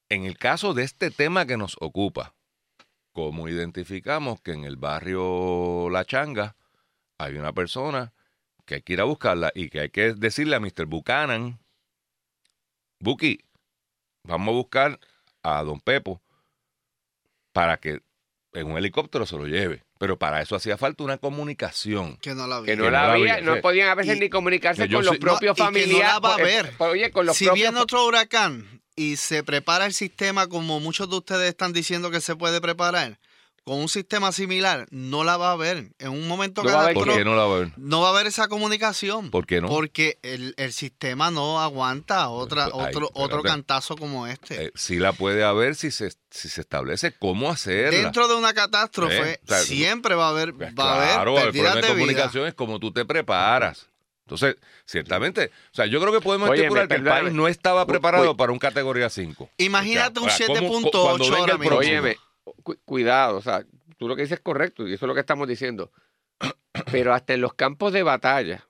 en 0.09 0.25
el 0.25 0.37
caso 0.37 0.75
de 0.75 0.85
este 0.85 1.11
tema 1.11 1.47
que 1.47 1.57
nos 1.57 1.77
ocupa, 1.81 2.35
¿cómo 3.13 3.49
identificamos 3.49 4.41
que 4.41 4.53
en 4.53 4.65
el 4.65 4.77
barrio 4.77 5.89
La 5.91 6.05
Changa 6.05 6.57
hay 7.19 7.37
una 7.37 7.53
persona 7.53 8.13
que 8.65 8.77
hay 8.77 8.83
que 8.83 8.93
ir 8.95 9.01
a 9.01 9.05
buscarla 9.05 9.53
y 9.55 9.71
que 9.71 9.81
hay 9.81 9.91
que 9.91 10.15
decirle 10.15 10.57
a 10.57 10.61
Mr. 10.61 10.87
Buchanan, 10.87 11.59
Buki, 13.01 13.41
vamos 14.23 14.49
a 14.49 14.53
buscar 14.53 15.01
a 15.43 15.63
don 15.63 15.81
Pepo 15.81 16.23
para 17.53 17.79
que 17.79 18.03
en 18.55 18.71
un 18.71 18.77
helicóptero 18.79 19.25
se 19.27 19.37
lo 19.37 19.47
lleve. 19.47 19.83
Pero 19.99 20.19
para 20.19 20.43
eso 20.43 20.57
hacía 20.57 20.77
falta 20.77 21.05
una 21.05 21.19
comunicación. 21.19 22.17
que 22.19 22.35
no 22.35 22.47
la 22.47 22.61
vi. 22.61 22.67
Que 22.67 22.77
no 22.77 22.85
Que 22.85 22.91
la 22.91 23.01
no 23.03 23.07
la 23.09 23.13
había, 23.15 23.35
había, 23.37 23.55
no 23.55 23.61
podían 23.61 23.89
a 23.89 23.95
veces 23.95 24.17
Y- 24.17 24.21
ni 24.21 24.29
comunicarse 24.31 24.89
con 24.91 25.05
los 25.05 25.15
sí- 25.15 25.21
propios 25.21 25.57
No, 25.59 25.65
no 25.65 25.71
familiares. 25.71 26.15
va 26.25 26.35
a 26.35 26.37
pues, 26.39 26.45
ver. 26.45 26.73
pues, 26.77 26.91
Oye, 26.91 27.11
con 27.11 27.27
los 27.27 27.37
si 27.37 27.45
propios 27.47 27.63
viene 27.71 27.81
otro 27.81 28.05
huracán 28.07 28.83
y 28.97 29.17
se 29.17 29.43
prepara 29.43 29.87
el 29.87 29.95
sistema 29.95 30.49
como 30.49 30.81
muchos 30.81 31.09
de 31.09 31.17
ustedes 31.17 31.49
están 31.49 31.73
diciendo 31.73 32.11
que 32.11 32.21
se 32.21 32.37
puede 32.37 32.61
preparar, 32.61 33.19
con 33.65 33.79
un 33.79 33.89
sistema 33.89 34.33
similar, 34.33 34.87
no 34.91 35.23
la 35.23 35.37
va 35.37 35.53
a 35.53 35.57
ver. 35.57 35.93
En 36.01 36.09
un 36.09 36.27
momento 36.27 36.63
No 36.65 36.71
va 36.73 36.81
a 36.81 36.83
haber 36.83 36.95
¿Por 36.95 37.15
qué 37.15 37.25
no 37.25 37.37
la 37.37 37.45
va 37.45 37.55
a 37.55 37.59
ver? 37.61 37.73
no 37.77 38.01
va 38.01 38.09
a 38.09 38.11
haber 38.11 38.27
esa 38.27 38.49
comunicación. 38.49 39.31
¿Por 39.31 39.47
qué 39.47 39.61
no? 39.61 39.69
Porque 39.69 40.19
el, 40.23 40.55
el 40.57 40.73
sistema 40.73 41.31
no 41.31 41.61
aguanta 41.61 42.29
otra, 42.29 42.69
Pues, 42.71 42.87
ay, 42.87 42.91
otro, 42.95 43.11
otro 43.15 43.43
cantazo 43.43 43.97
como 43.97 44.27
este. 44.27 44.65
Eh, 44.67 44.73
sí 44.75 44.97
la 44.99 45.13
puede 45.13 45.45
haber 45.45 45.77
si 45.77 45.91
se, 45.93 46.11
si 46.31 46.49
se 46.49 46.61
establece 46.63 47.13
cómo 47.13 47.51
hacerla. 47.51 48.01
Dentro 48.01 48.27
de 48.27 48.35
una 48.35 48.53
catástrofe 48.53 49.33
Eh, 49.35 49.41
o 49.45 49.49
sea, 49.49 49.59
siempre 49.59 50.15
va 50.17 50.27
a 50.27 50.31
haber, 50.31 50.55
Pues 50.55 50.71
va 50.71 50.95
a 50.95 51.15
claro, 51.15 51.39
haber 51.39 51.47
el 51.47 51.53
problema 51.53 51.75
de 51.77 51.81
de 51.83 51.87
vida. 51.89 51.95
comunicación 51.95 52.47
es 52.49 52.55
como 52.55 52.81
tú 52.81 52.91
te 52.93 53.05
preparas. 53.05 53.87
Entonces, 54.27 54.57
ciertamente, 54.87 55.51
o 55.73 55.75
sea, 55.75 55.87
yo 55.87 56.01
creo 56.01 56.13
que 56.13 56.21
podemos 56.21 56.49
Oye, 56.49 56.61
estipular 56.63 56.89
que 56.89 56.95
el 56.95 57.05
país 57.05 57.33
no 57.33 57.49
estaba 57.49 57.87
preparado 57.87 58.31
uy. 58.31 58.37
para 58.37 58.51
un 58.53 58.59
categoría 58.59 59.11
5. 59.11 59.51
Imagínate 59.59 60.21
un 60.21 60.29
O 60.29 60.31
sea, 60.33 60.47
¿cómo- 60.47 60.59
7.8 60.81 60.91
cuando 60.91 61.25
venga 61.25 61.37
el 61.37 61.51
ahora 61.51 61.59
mismo. 61.59 62.23
Cuidado, 62.85 63.39
o 63.39 63.43
sea, 63.43 63.65
tú 63.99 64.09
lo 64.09 64.17
que 64.17 64.23
dices 64.23 64.39
es 64.39 64.43
correcto 64.43 64.87
y 64.87 64.95
eso 64.95 65.07
es 65.07 65.09
lo 65.09 65.15
que 65.15 65.21
estamos 65.21 65.49
diciendo. 65.49 65.93
Pero 66.91 67.15
hasta 67.15 67.35
en 67.35 67.41
los 67.41 67.55
campos 67.55 67.93
de 67.93 68.03
batalla, 68.03 68.69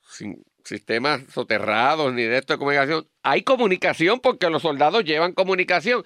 sin 0.00 0.44
sistemas 0.64 1.22
soterrados 1.32 2.12
ni 2.12 2.22
de 2.22 2.38
esto 2.38 2.54
de 2.54 2.58
comunicación, 2.58 3.08
hay 3.22 3.42
comunicación 3.42 4.20
porque 4.20 4.48
los 4.50 4.62
soldados 4.62 5.04
llevan 5.04 5.32
comunicación. 5.32 6.04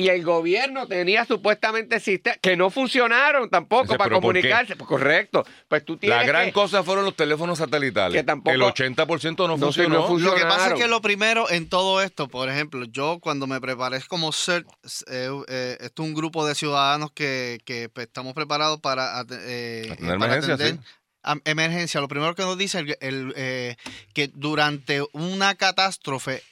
Y 0.00 0.08
el 0.08 0.22
gobierno 0.24 0.86
tenía 0.86 1.24
supuestamente 1.24 2.00
sistemas 2.00 2.38
que 2.40 2.56
no 2.56 2.70
funcionaron 2.70 3.50
tampoco 3.50 3.84
Ese, 3.84 3.96
para 3.98 4.14
comunicarse. 4.14 4.76
Pues 4.76 4.88
correcto. 4.88 5.44
Pues 5.68 5.84
tú 5.84 5.96
tienes 5.96 6.18
La 6.18 6.24
gran 6.24 6.46
que- 6.46 6.52
cosa 6.52 6.82
fueron 6.82 7.04
los 7.04 7.14
teléfonos 7.16 7.58
satelitales. 7.58 8.16
Que 8.20 8.24
tampoco- 8.24 8.54
el 8.54 8.62
80% 8.62 9.46
no, 9.46 9.56
no 9.56 9.66
funcionó. 9.66 9.94
no 10.00 10.06
funcionó. 10.06 10.32
Lo 10.34 10.38
que 10.38 10.44
pasa 10.46 10.68
es 10.68 10.74
que 10.74 10.88
lo 10.88 11.00
primero 11.02 11.50
en 11.50 11.68
todo 11.68 12.02
esto, 12.02 12.28
por 12.28 12.48
ejemplo, 12.48 12.84
yo 12.86 13.18
cuando 13.20 13.46
me 13.46 13.60
preparé 13.60 14.00
como 14.08 14.32
CERT, 14.32 14.66
eh, 15.10 15.28
eh, 15.48 15.76
esto 15.80 16.02
es 16.02 16.08
un 16.08 16.14
grupo 16.14 16.46
de 16.46 16.54
ciudadanos 16.54 17.12
que, 17.12 17.60
que, 17.64 17.88
pues, 17.88 18.06
estamos 18.06 18.32
preparados 18.34 18.80
para, 18.80 19.24
eh, 19.30 19.94
para 20.00 20.14
emergencia, 20.14 20.54
atender 20.54 20.84
a- 21.22 21.36
emergencia. 21.44 22.00
Lo 22.00 22.08
primero 22.08 22.34
que 22.34 22.42
nos 22.42 22.56
dice 22.56 22.78
el, 22.78 22.96
el, 23.00 23.32
eh, 23.36 23.76
que 24.14 24.30
durante 24.32 25.02
una 25.12 25.54
catástrofe 25.54 26.42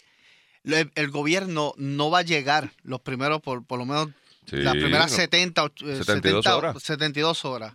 el, 0.76 0.90
el 0.94 1.10
gobierno 1.10 1.72
no 1.76 2.10
va 2.10 2.20
a 2.20 2.22
llegar 2.22 2.70
los 2.82 3.00
primeros, 3.00 3.40
por, 3.40 3.64
por 3.64 3.78
lo 3.78 3.86
menos 3.86 4.08
Sí, 4.48 4.56
las 4.56 4.74
primeras 4.74 5.10
no. 5.10 5.16
70, 5.16 5.62
och- 5.64 5.82
eh, 5.82 5.96
72 6.02 6.44
70 6.44 6.56
horas. 6.56 6.82
72 6.82 7.44
horas. 7.44 7.74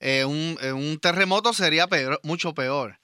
Eh, 0.00 0.24
un, 0.24 0.58
eh, 0.60 0.72
un 0.72 0.98
terremoto 0.98 1.52
sería 1.52 1.86
peor- 1.86 2.18
mucho 2.24 2.54
peor. 2.54 2.98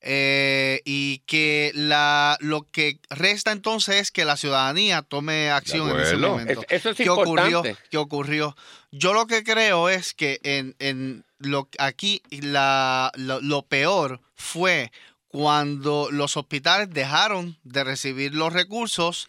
Eh, 0.00 0.80
y 0.84 1.18
que 1.26 1.72
la, 1.74 2.36
lo 2.40 2.62
que 2.70 3.00
resta 3.10 3.50
entonces 3.52 3.96
es 3.96 4.10
que 4.12 4.24
la 4.24 4.36
ciudadanía 4.36 5.02
tome 5.02 5.50
acción 5.50 5.90
en 5.90 6.00
ese 6.00 6.16
momento. 6.16 6.60
Es- 6.68 6.80
eso 6.82 6.90
es 6.90 6.96
¿Qué 6.96 7.10
ocurrió? 7.10 7.46
importante. 7.48 7.76
¿Qué 7.90 7.96
ocurrió? 7.96 8.56
Yo 8.92 9.12
lo 9.12 9.26
que 9.26 9.42
creo 9.42 9.88
es 9.88 10.14
que 10.14 10.38
en, 10.44 10.76
en 10.78 11.24
lo, 11.38 11.68
aquí 11.78 12.22
la, 12.30 13.10
lo, 13.16 13.40
lo 13.40 13.62
peor 13.62 14.20
fue 14.36 14.92
cuando 15.38 16.08
los 16.10 16.36
hospitales 16.36 16.90
dejaron 16.90 17.56
de 17.62 17.84
recibir 17.84 18.34
los 18.34 18.52
recursos 18.52 19.28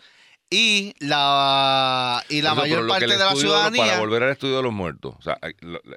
y 0.50 0.96
la, 0.98 2.24
y 2.30 2.42
la 2.42 2.54
eso, 2.54 2.62
mayor 2.62 2.88
parte 2.88 3.06
de 3.06 3.18
la 3.20 3.36
ciudadanía... 3.36 3.86
Para 3.86 4.00
volver 4.00 4.24
al 4.24 4.32
estudio 4.32 4.58
de 4.58 4.64
los 4.64 4.74
muertos, 4.74 5.14
o 5.20 5.22
sea, 5.22 5.38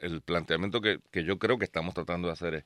el 0.03 0.20
planteamiento 0.20 0.83
que, 0.83 1.01
que 1.11 1.25
yo 1.25 1.38
creo 1.38 1.59
que 1.59 1.64
estamos 1.64 1.94
tratando 1.94 2.29
de 2.29 2.35
hacer 2.35 2.55
es, 2.57 2.64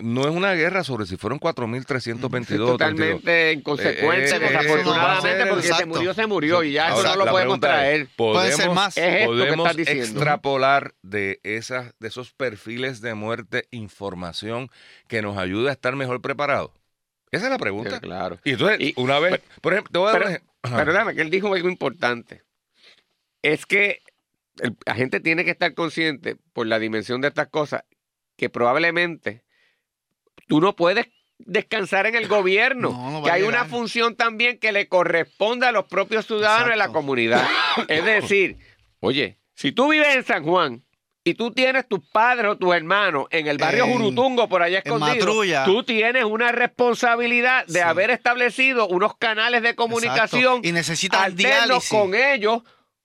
no 0.00 0.22
es 0.22 0.28
una 0.28 0.52
guerra 0.54 0.82
sobre 0.84 1.06
si 1.06 1.16
fueron 1.16 1.38
4.322 1.38 2.24
o 2.24 2.28
32. 2.30 2.70
totalmente 2.72 3.52
inconsecuente, 3.52 4.30
Eh, 4.30 4.36
eh, 4.36 4.38
desafortunadamente, 4.40 5.42
eh, 5.42 5.46
porque 5.46 5.62
se 5.62 5.68
exacto. 5.68 5.86
murió, 5.86 6.14
se 6.14 6.26
murió 6.26 6.62
y 6.64 6.72
ya 6.72 6.88
Ahora, 6.88 7.10
eso 7.10 7.18
no 7.18 7.24
lo 7.24 7.30
podemos 7.30 7.54
es, 7.56 7.60
traer. 7.60 7.98
Ser 8.06 8.08
podemos- 8.16 8.74
más. 8.74 8.96
Es 8.96 9.26
podemos 9.26 9.78
extrapolar 9.78 10.94
de 11.02 11.40
esas 11.42 11.94
de 12.00 12.08
esos 12.08 12.32
perfiles 12.32 13.00
de 13.00 13.14
muerte 13.14 13.68
información 13.70 14.70
que 15.08 15.22
nos 15.22 15.36
ayude 15.38 15.68
a 15.70 15.72
estar 15.72 15.94
mejor 15.96 16.20
preparados. 16.20 16.70
Esa 17.30 17.44
es 17.46 17.50
la 17.50 17.58
pregunta. 17.58 17.96
Sí, 17.96 18.00
claro. 18.00 18.38
Y 18.44 18.50
entonces, 18.52 18.78
Y- 18.80 18.94
una 18.96 19.18
vez, 19.18 19.40
por 19.60 19.72
ejemplo, 19.72 19.90
te 19.92 19.98
voy 19.98 20.08
a 20.08 20.12
dar 20.12 20.18
pero- 20.20 20.30
un 20.30 20.36
ej- 20.36 20.42
Ajá. 20.62 20.76
Perdóname, 20.76 21.14
que 21.14 21.20
él 21.20 21.30
dijo 21.30 21.52
algo 21.52 21.68
importante. 21.68 22.42
Es 23.42 23.66
que 23.66 24.00
el- 24.60 24.76
la 24.86 24.94
gente 24.94 25.20
tiene 25.20 25.44
que 25.44 25.50
estar 25.50 25.74
consciente, 25.74 26.36
por 26.54 26.66
la 26.66 26.78
dimensión 26.78 27.20
de 27.20 27.28
estas 27.28 27.48
cosas, 27.48 27.82
que 28.38 28.48
probablemente 28.48 29.43
tú 30.48 30.60
no 30.60 30.74
puedes 30.76 31.06
descansar 31.38 32.06
en 32.06 32.14
el 32.14 32.28
gobierno. 32.28 32.90
No, 32.90 33.10
no 33.10 33.20
va 33.22 33.26
que 33.26 33.32
hay 33.32 33.42
una 33.42 33.64
función 33.64 34.16
también 34.16 34.58
que 34.58 34.72
le 34.72 34.88
corresponde 34.88 35.66
a 35.66 35.72
los 35.72 35.84
propios 35.86 36.26
ciudadanos 36.26 36.70
de 36.70 36.76
la 36.76 36.88
comunidad. 36.88 37.46
es 37.88 38.04
decir, 38.04 38.56
oye, 39.00 39.38
si 39.54 39.72
tú 39.72 39.88
vives 39.90 40.14
en 40.16 40.24
San 40.24 40.44
Juan 40.44 40.84
y 41.26 41.34
tú 41.34 41.52
tienes 41.52 41.88
tus 41.88 42.00
padres 42.10 42.50
o 42.52 42.58
tus 42.58 42.74
hermanos 42.74 43.26
en 43.30 43.46
el 43.46 43.56
barrio 43.56 43.84
En- 43.86 43.92
Jurutungo 43.92 44.46
por 44.48 44.62
allá 44.62 44.80
escondido, 44.80 45.26
tú 45.64 45.82
tienes 45.82 46.24
una 46.24 46.52
responsabilidad 46.52 47.64
de 47.66 47.74
Sí. 47.74 47.78
haber 47.80 48.10
establecido 48.10 48.86
unos 48.88 49.16
canales 49.16 49.62
de 49.62 49.74
comunicación 49.74 50.42
Exacto. 50.58 50.68
Y 50.68 50.72
necesitan 50.72 51.22
alternos 51.24 51.88
con 51.88 52.14
ellos, 52.14 52.62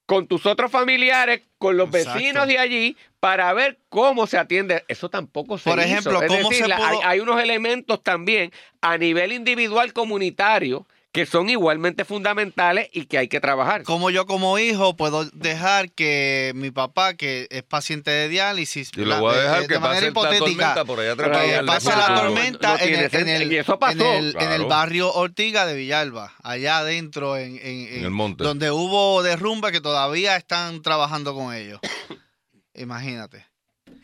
con 0.09 0.25
tus 0.25 0.47
otros 0.47 0.71
familiares, 0.71 1.41
con 1.59 1.77
los 1.77 1.87
Exacto. 1.93 2.17
vecinos 2.17 2.47
de 2.47 2.57
allí, 2.57 2.97
para 3.19 3.53
ver 3.53 3.77
cómo 3.89 4.25
se 4.25 4.39
atiende. 4.39 4.83
Eso 4.87 5.07
tampoco 5.07 5.59
se 5.59 5.69
Por 5.69 5.77
hizo. 5.77 5.87
ejemplo, 5.87 6.21
Es 6.23 6.27
¿cómo 6.29 6.49
decir, 6.49 6.65
se 6.65 6.73
pudo- 6.73 6.83
hay, 6.83 6.97
hay 7.03 7.19
unos 7.19 7.39
elementos 7.39 8.01
también 8.01 8.51
a 8.81 8.97
nivel 8.97 9.31
individual 9.33 9.93
comunitario 9.93 10.87
que 11.11 11.25
son 11.25 11.49
igualmente 11.49 12.05
fundamentales 12.05 12.87
y 12.93 13.05
que 13.05 13.17
hay 13.17 13.27
que 13.27 13.39
trabajar. 13.39 13.81
Como 13.83 14.11
yo 14.11 14.27
como 14.27 14.59
hijo 14.59 14.95
puedo 14.95 15.25
dejar 15.25 15.91
que 15.91 16.51
mi 16.55 16.69
papá, 16.69 17.15
que 17.15 17.47
es 17.49 17.63
paciente 17.63 18.11
de 18.11 18.29
diálisis, 18.29 18.91
y 18.95 19.05
lo 19.05 19.19
voy 19.19 19.33
a 19.35 19.39
Eh, 19.39 19.41
dejar 19.41 19.63
eh, 19.63 19.67
que 19.67 19.73
de 19.73 19.79
manera 19.79 20.01
la 20.01 20.07
hipotética, 20.09 20.45
tormenta 20.75 20.85
por 20.85 20.99
allá 20.99 21.15
que 21.59 21.63
pase 21.65 21.89
la 21.89 22.15
tormenta 22.15 22.75
en, 22.75 22.81
el, 22.89 22.93
en, 22.95 23.03
el, 23.05 23.09
sentido. 23.11 23.51
Y 23.51 23.57
eso 23.57 23.79
pasó. 23.79 23.99
en 23.99 24.05
el- 24.25 24.35
en 24.37 24.51
el 24.51 24.57
Claro. 24.57 24.67
barrio 24.67 25.11
Ortiga 25.13 25.65
de 25.65 25.73
Villalba, 25.75 26.33
allá 26.43 26.77
adentro 26.77 27.37
en, 27.37 27.57
en- 27.57 27.87
En 27.97 28.03
el 28.03 28.11
monte. 28.11 28.43
donde 28.43 28.69
hubo 28.69 29.23
derrumbe 29.23 29.71
que 29.71 29.81
todavía 29.81 30.35
están 30.35 30.83
trabajando 30.83 31.33
con 31.33 31.55
ellos. 31.55 31.79
Imagínate. 32.75 33.45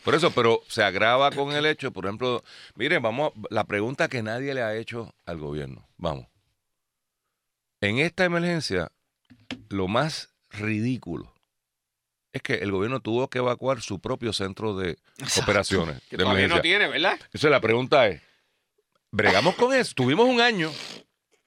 Por 0.04 0.16
eso, 0.16 0.32
pero 0.32 0.62
se 0.68 0.84
agrava 0.84 1.32
con 1.32 1.52
el 1.54 1.66
hecho, 1.66 1.92
por 1.92 2.06
ejemplo, 2.06 2.44
miren, 2.76 3.02
vamos, 3.02 3.32
a- 3.36 3.48
la 3.54 3.64
pregunta 3.66 4.08
que 4.08 4.24
nadie 4.24 4.54
le 4.54 4.62
ha 4.64 4.76
hecho 4.76 5.14
al 5.26 5.38
gobierno, 5.38 5.88
vamos. 5.98 6.26
En 7.82 8.00
esta 8.00 8.26
emergencia, 8.26 8.92
lo 9.70 9.88
más 9.88 10.34
ridículo 10.50 11.34
es 12.34 12.42
que 12.42 12.56
el 12.56 12.72
gobierno 12.72 13.00
tuvo 13.00 13.30
que 13.30 13.38
evacuar 13.38 13.82
su 13.82 14.00
propio 14.00 14.34
centro 14.34 14.76
de 14.76 14.98
operaciones 15.42 16.02
Que 16.10 16.18
de 16.18 16.24
todavía 16.24 16.48
no 16.48 16.62
tiene, 16.62 16.88
¿verdad? 16.88 17.14
Entonces 17.14 17.50
la 17.50 17.62
pregunta 17.62 18.08
es, 18.08 18.22
bregamos 19.12 19.56
con 19.56 19.74
eso, 19.74 19.94
tuvimos 19.96 20.28
un 20.28 20.42
año, 20.42 20.70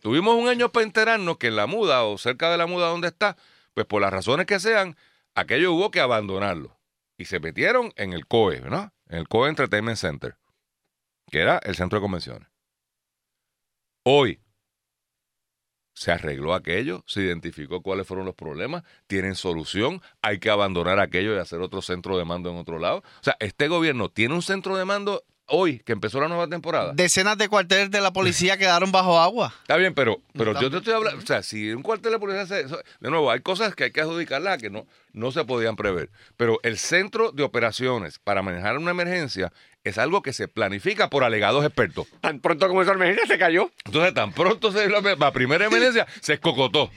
tuvimos 0.00 0.34
un 0.34 0.48
año 0.48 0.70
para 0.72 0.86
enterarnos 0.86 1.36
que 1.36 1.48
en 1.48 1.56
la 1.56 1.66
muda 1.66 2.04
o 2.04 2.16
cerca 2.16 2.50
de 2.50 2.56
la 2.56 2.66
muda 2.66 2.88
donde 2.88 3.08
está, 3.08 3.36
pues 3.74 3.86
por 3.86 4.00
las 4.00 4.12
razones 4.12 4.46
que 4.46 4.60
sean, 4.60 4.96
aquello 5.34 5.72
hubo 5.72 5.90
que 5.90 6.00
abandonarlo. 6.00 6.78
y 7.18 7.24
se 7.24 7.40
metieron 7.40 7.92
en 7.96 8.12
el 8.12 8.26
COE, 8.26 8.60
¿no? 8.60 8.92
En 9.08 9.18
el 9.18 9.28
COE 9.28 9.48
Entertainment 9.48 9.98
Center, 9.98 10.36
que 11.30 11.40
era 11.40 11.58
el 11.58 11.74
centro 11.74 11.98
de 11.98 12.02
convenciones. 12.02 12.48
Hoy 14.04 14.40
se 15.98 16.12
arregló 16.12 16.54
aquello, 16.54 17.02
se 17.06 17.22
identificó 17.22 17.82
cuáles 17.82 18.06
fueron 18.06 18.24
los 18.24 18.37
problemas, 18.37 18.84
tienen 19.08 19.34
solución, 19.34 20.00
hay 20.22 20.38
que 20.38 20.48
abandonar 20.48 21.00
aquello 21.00 21.34
y 21.34 21.38
hacer 21.38 21.61
otro 21.61 21.82
centro 21.82 22.16
de 22.16 22.24
mando 22.24 22.50
en 22.50 22.56
otro 22.56 22.78
lado. 22.78 22.98
O 22.98 23.22
sea, 23.22 23.37
este 23.40 23.66
gobierno 23.66 24.08
tiene 24.08 24.34
un 24.34 24.42
centro 24.42 24.76
de 24.76 24.84
mando 24.84 25.24
hoy, 25.48 25.80
que 25.80 25.92
empezó 25.92 26.20
la 26.20 26.28
nueva 26.28 26.46
temporada. 26.46 26.92
Decenas 26.94 27.37
de 27.37 27.48
cuarteles 27.48 27.90
de 27.90 28.00
la 28.00 28.12
policía 28.12 28.56
quedaron 28.58 28.92
bajo 28.92 29.18
agua. 29.18 29.52
Está 29.62 29.76
bien, 29.76 29.92
pero, 29.92 30.22
pero 30.34 30.58
yo 30.61 30.70
te 30.70 30.76
estoy 30.76 30.94
hablando, 30.94 31.20
o 31.20 31.26
sea, 31.26 31.42
si 31.42 31.72
un 31.72 31.82
cuartel 31.82 32.12
de 32.12 32.18
policía 32.20 32.46
se, 32.46 32.64
de 32.64 33.11
nuevo, 33.11 33.30
hay 33.30 33.40
cosas 33.40 33.74
que 33.74 33.84
hay 33.84 33.90
que 33.90 34.00
adjudicarlas 34.00 34.58
que 34.58 34.70
no, 34.70 34.87
no 35.12 35.32
se 35.32 35.44
podían 35.44 35.74
prever. 35.74 36.11
Pero 36.37 36.61
el 36.62 36.78
centro 36.78 37.32
de 37.32 37.42
operaciones 37.42 38.20
para 38.20 38.42
manejar 38.42 38.78
una 38.78 38.92
emergencia 38.92 39.52
es 39.84 39.98
algo 39.98 40.22
que 40.22 40.32
se 40.32 40.48
planifica 40.48 41.08
por 41.10 41.24
alegados 41.24 41.64
expertos. 41.64 42.06
Tan 42.20 42.40
pronto 42.40 42.68
como 42.68 42.82
esa 42.82 42.92
emergencia 42.92 43.26
se 43.26 43.38
cayó. 43.38 43.70
Entonces, 43.84 44.14
tan 44.14 44.32
pronto 44.32 44.72
se 44.72 44.88
la, 44.88 45.00
la 45.00 45.32
primera 45.32 45.66
emergencia, 45.66 46.06
se 46.20 46.34
escocotó. 46.34 46.90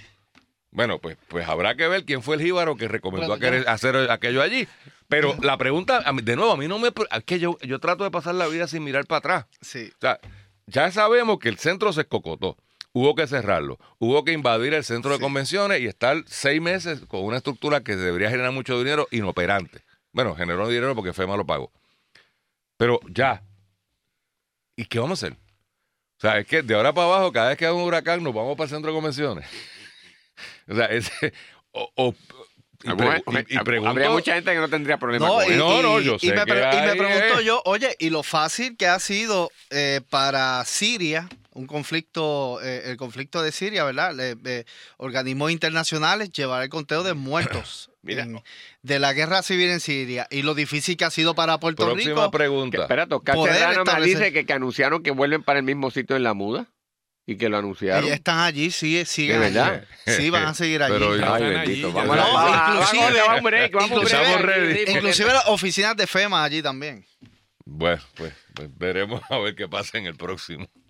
Bueno, 0.71 0.99
pues, 0.99 1.17
pues 1.27 1.47
habrá 1.49 1.75
que 1.75 1.87
ver 1.87 2.05
quién 2.05 2.23
fue 2.23 2.35
el 2.35 2.41
jíbaro 2.41 2.77
que 2.77 2.87
recomendó 2.87 3.33
aquel- 3.35 3.67
hacer 3.67 3.95
aquello 4.09 4.41
allí. 4.41 4.67
Pero 5.09 5.35
la 5.41 5.57
pregunta, 5.57 6.01
de 6.23 6.35
nuevo, 6.37 6.53
a 6.53 6.57
mí 6.57 6.67
no 6.69 6.79
me... 6.79 6.87
Es 6.87 7.23
que 7.25 7.39
yo, 7.39 7.57
yo 7.61 7.79
trato 7.79 8.05
de 8.05 8.11
pasar 8.11 8.35
la 8.35 8.47
vida 8.47 8.67
sin 8.67 8.83
mirar 8.83 9.05
para 9.05 9.17
atrás. 9.19 9.45
Sí. 9.59 9.91
O 9.95 9.99
sea, 9.99 10.19
ya 10.67 10.89
sabemos 10.91 11.39
que 11.39 11.49
el 11.49 11.57
centro 11.57 11.91
se 11.91 12.01
escocotó. 12.01 12.55
Hubo 12.93 13.15
que 13.15 13.27
cerrarlo. 13.27 13.77
Hubo 13.99 14.23
que 14.23 14.31
invadir 14.31 14.73
el 14.73 14.85
centro 14.85 15.11
de 15.11 15.19
convenciones 15.19 15.81
y 15.81 15.87
estar 15.87 16.23
seis 16.27 16.61
meses 16.61 17.01
con 17.07 17.23
una 17.25 17.37
estructura 17.37 17.81
que 17.83 17.97
debería 17.97 18.29
generar 18.29 18.53
mucho 18.53 18.77
dinero 18.77 19.07
inoperante. 19.11 19.81
Bueno, 20.13 20.35
generó 20.35 20.69
dinero 20.69 20.95
porque 20.95 21.11
FEMA 21.13 21.35
lo 21.35 21.45
pagó. 21.45 21.71
Pero 22.81 22.99
ya. 23.13 23.43
¿Y 24.75 24.85
qué 24.85 24.97
vamos 24.97 25.21
a 25.21 25.27
hacer? 25.27 25.37
O 25.37 26.19
sea, 26.19 26.39
es 26.39 26.47
que 26.47 26.63
de 26.63 26.73
ahora 26.73 26.91
para 26.91 27.05
abajo, 27.05 27.31
cada 27.31 27.49
vez 27.49 27.57
que 27.59 27.67
hay 27.67 27.71
un 27.71 27.83
huracán, 27.83 28.23
nos 28.23 28.33
vamos 28.33 28.57
para 28.57 28.63
el 28.65 28.69
centro 28.71 28.89
de 28.91 28.97
convenciones. 28.97 29.45
o 30.67 30.73
sea, 30.73 30.85
ese. 30.87 31.31
O, 31.73 32.15
y, 32.83 32.89
y- 32.89 33.45
y 33.49 33.59
pregunto- 33.59 33.87
Habría 33.91 34.09
mucha 34.09 34.33
gente 34.33 34.51
que 34.51 34.57
no 34.59 34.67
tendría 34.67 34.97
problema 34.97 35.27
No, 35.27 35.33
con 35.35 35.53
y. 35.53 35.55
No, 35.57 35.83
no, 35.83 35.99
y- 36.01 36.05
yo 36.05 36.15
y 36.15 36.19
sé 36.21 36.33
me, 36.33 36.39
que 36.43 36.45
pre- 36.53 36.61
y 36.75 36.81
me 36.87 36.95
pregunto 36.95 37.39
eh. 37.39 37.45
yo, 37.45 37.61
oye, 37.65 37.95
y 37.99 38.09
lo 38.09 38.23
fácil 38.23 38.75
que 38.75 38.87
ha 38.87 38.97
sido 38.97 39.51
eh, 39.69 40.01
para 40.09 40.65
Siria, 40.65 41.29
un 41.53 41.67
conflicto, 41.67 42.59
eh, 42.63 42.83
el 42.91 42.97
conflicto 42.97 43.41
de 43.41 43.51
Siria, 43.51 43.83
¿verdad? 43.83 44.13
Le- 44.15 44.37
eh, 44.45 44.65
organismos 44.97 45.51
internacionales 45.51 46.31
llevar 46.31 46.63
el 46.63 46.69
conteo 46.69 47.03
de 47.03 47.13
muertos 47.13 47.89
Mira. 48.01 48.23
en- 48.23 48.41
de 48.81 48.99
la 48.99 49.13
guerra 49.13 49.41
civil 49.43 49.69
en 49.69 49.79
Siria 49.81 50.27
y 50.31 50.43
lo 50.43 50.53
difícil 50.55 50.95
que 50.97 51.05
ha 51.05 51.11
sido 51.11 51.35
para 51.35 51.59
Puerto 51.59 51.83
Próxima 51.85 52.13
Rico. 52.15 52.31
Que, 52.31 52.37
pregunta. 52.37 52.81
espérate, 52.83 53.15
Oscar 53.15 53.35
Poder 53.35 53.55
Serrano 53.55 53.83
me 53.85 54.05
dice 54.05 54.31
que, 54.33 54.45
que 54.45 54.53
anunciaron 54.53 55.03
que 55.03 55.11
vuelven 55.11 55.43
para 55.43 55.59
el 55.59 55.65
mismo 55.65 55.91
sitio 55.91 56.15
en 56.15 56.23
la 56.23 56.33
muda 56.33 56.67
y 57.27 57.35
que 57.37 57.49
lo 57.49 57.57
anunciaron. 57.57 58.11
Están 58.11 58.39
allí, 58.39 58.71
sí, 58.71 59.03
siguen 59.05 59.41
¿De 59.41 59.45
allí. 59.47 59.53
verdad? 59.55 59.85
Sí, 60.07 60.29
van 60.29 60.45
a 60.45 60.53
seguir 60.53 60.81
allí. 60.81 60.93
Pero- 60.93 61.33
Ay, 61.33 61.43
bendito. 61.43 61.91
Vamos 61.93 62.15
No, 62.15 62.23
a- 62.23 62.79
vamos 62.79 63.43
break, 63.43 63.73
vamos 63.73 64.01
break. 64.41 64.89
Inclusive 64.89 65.31
las 65.33 65.47
oficinas 65.47 65.95
de 65.97 66.07
FEMA 66.07 66.43
allí 66.43 66.61
también. 66.63 67.05
Bueno, 67.65 68.01
pues, 68.15 68.33
pues 68.55 68.69
veremos 68.77 69.21
a 69.29 69.37
ver 69.37 69.55
qué 69.55 69.67
pasa 69.67 69.97
en 69.97 70.07
el 70.07 70.15
próximo. 70.15 70.67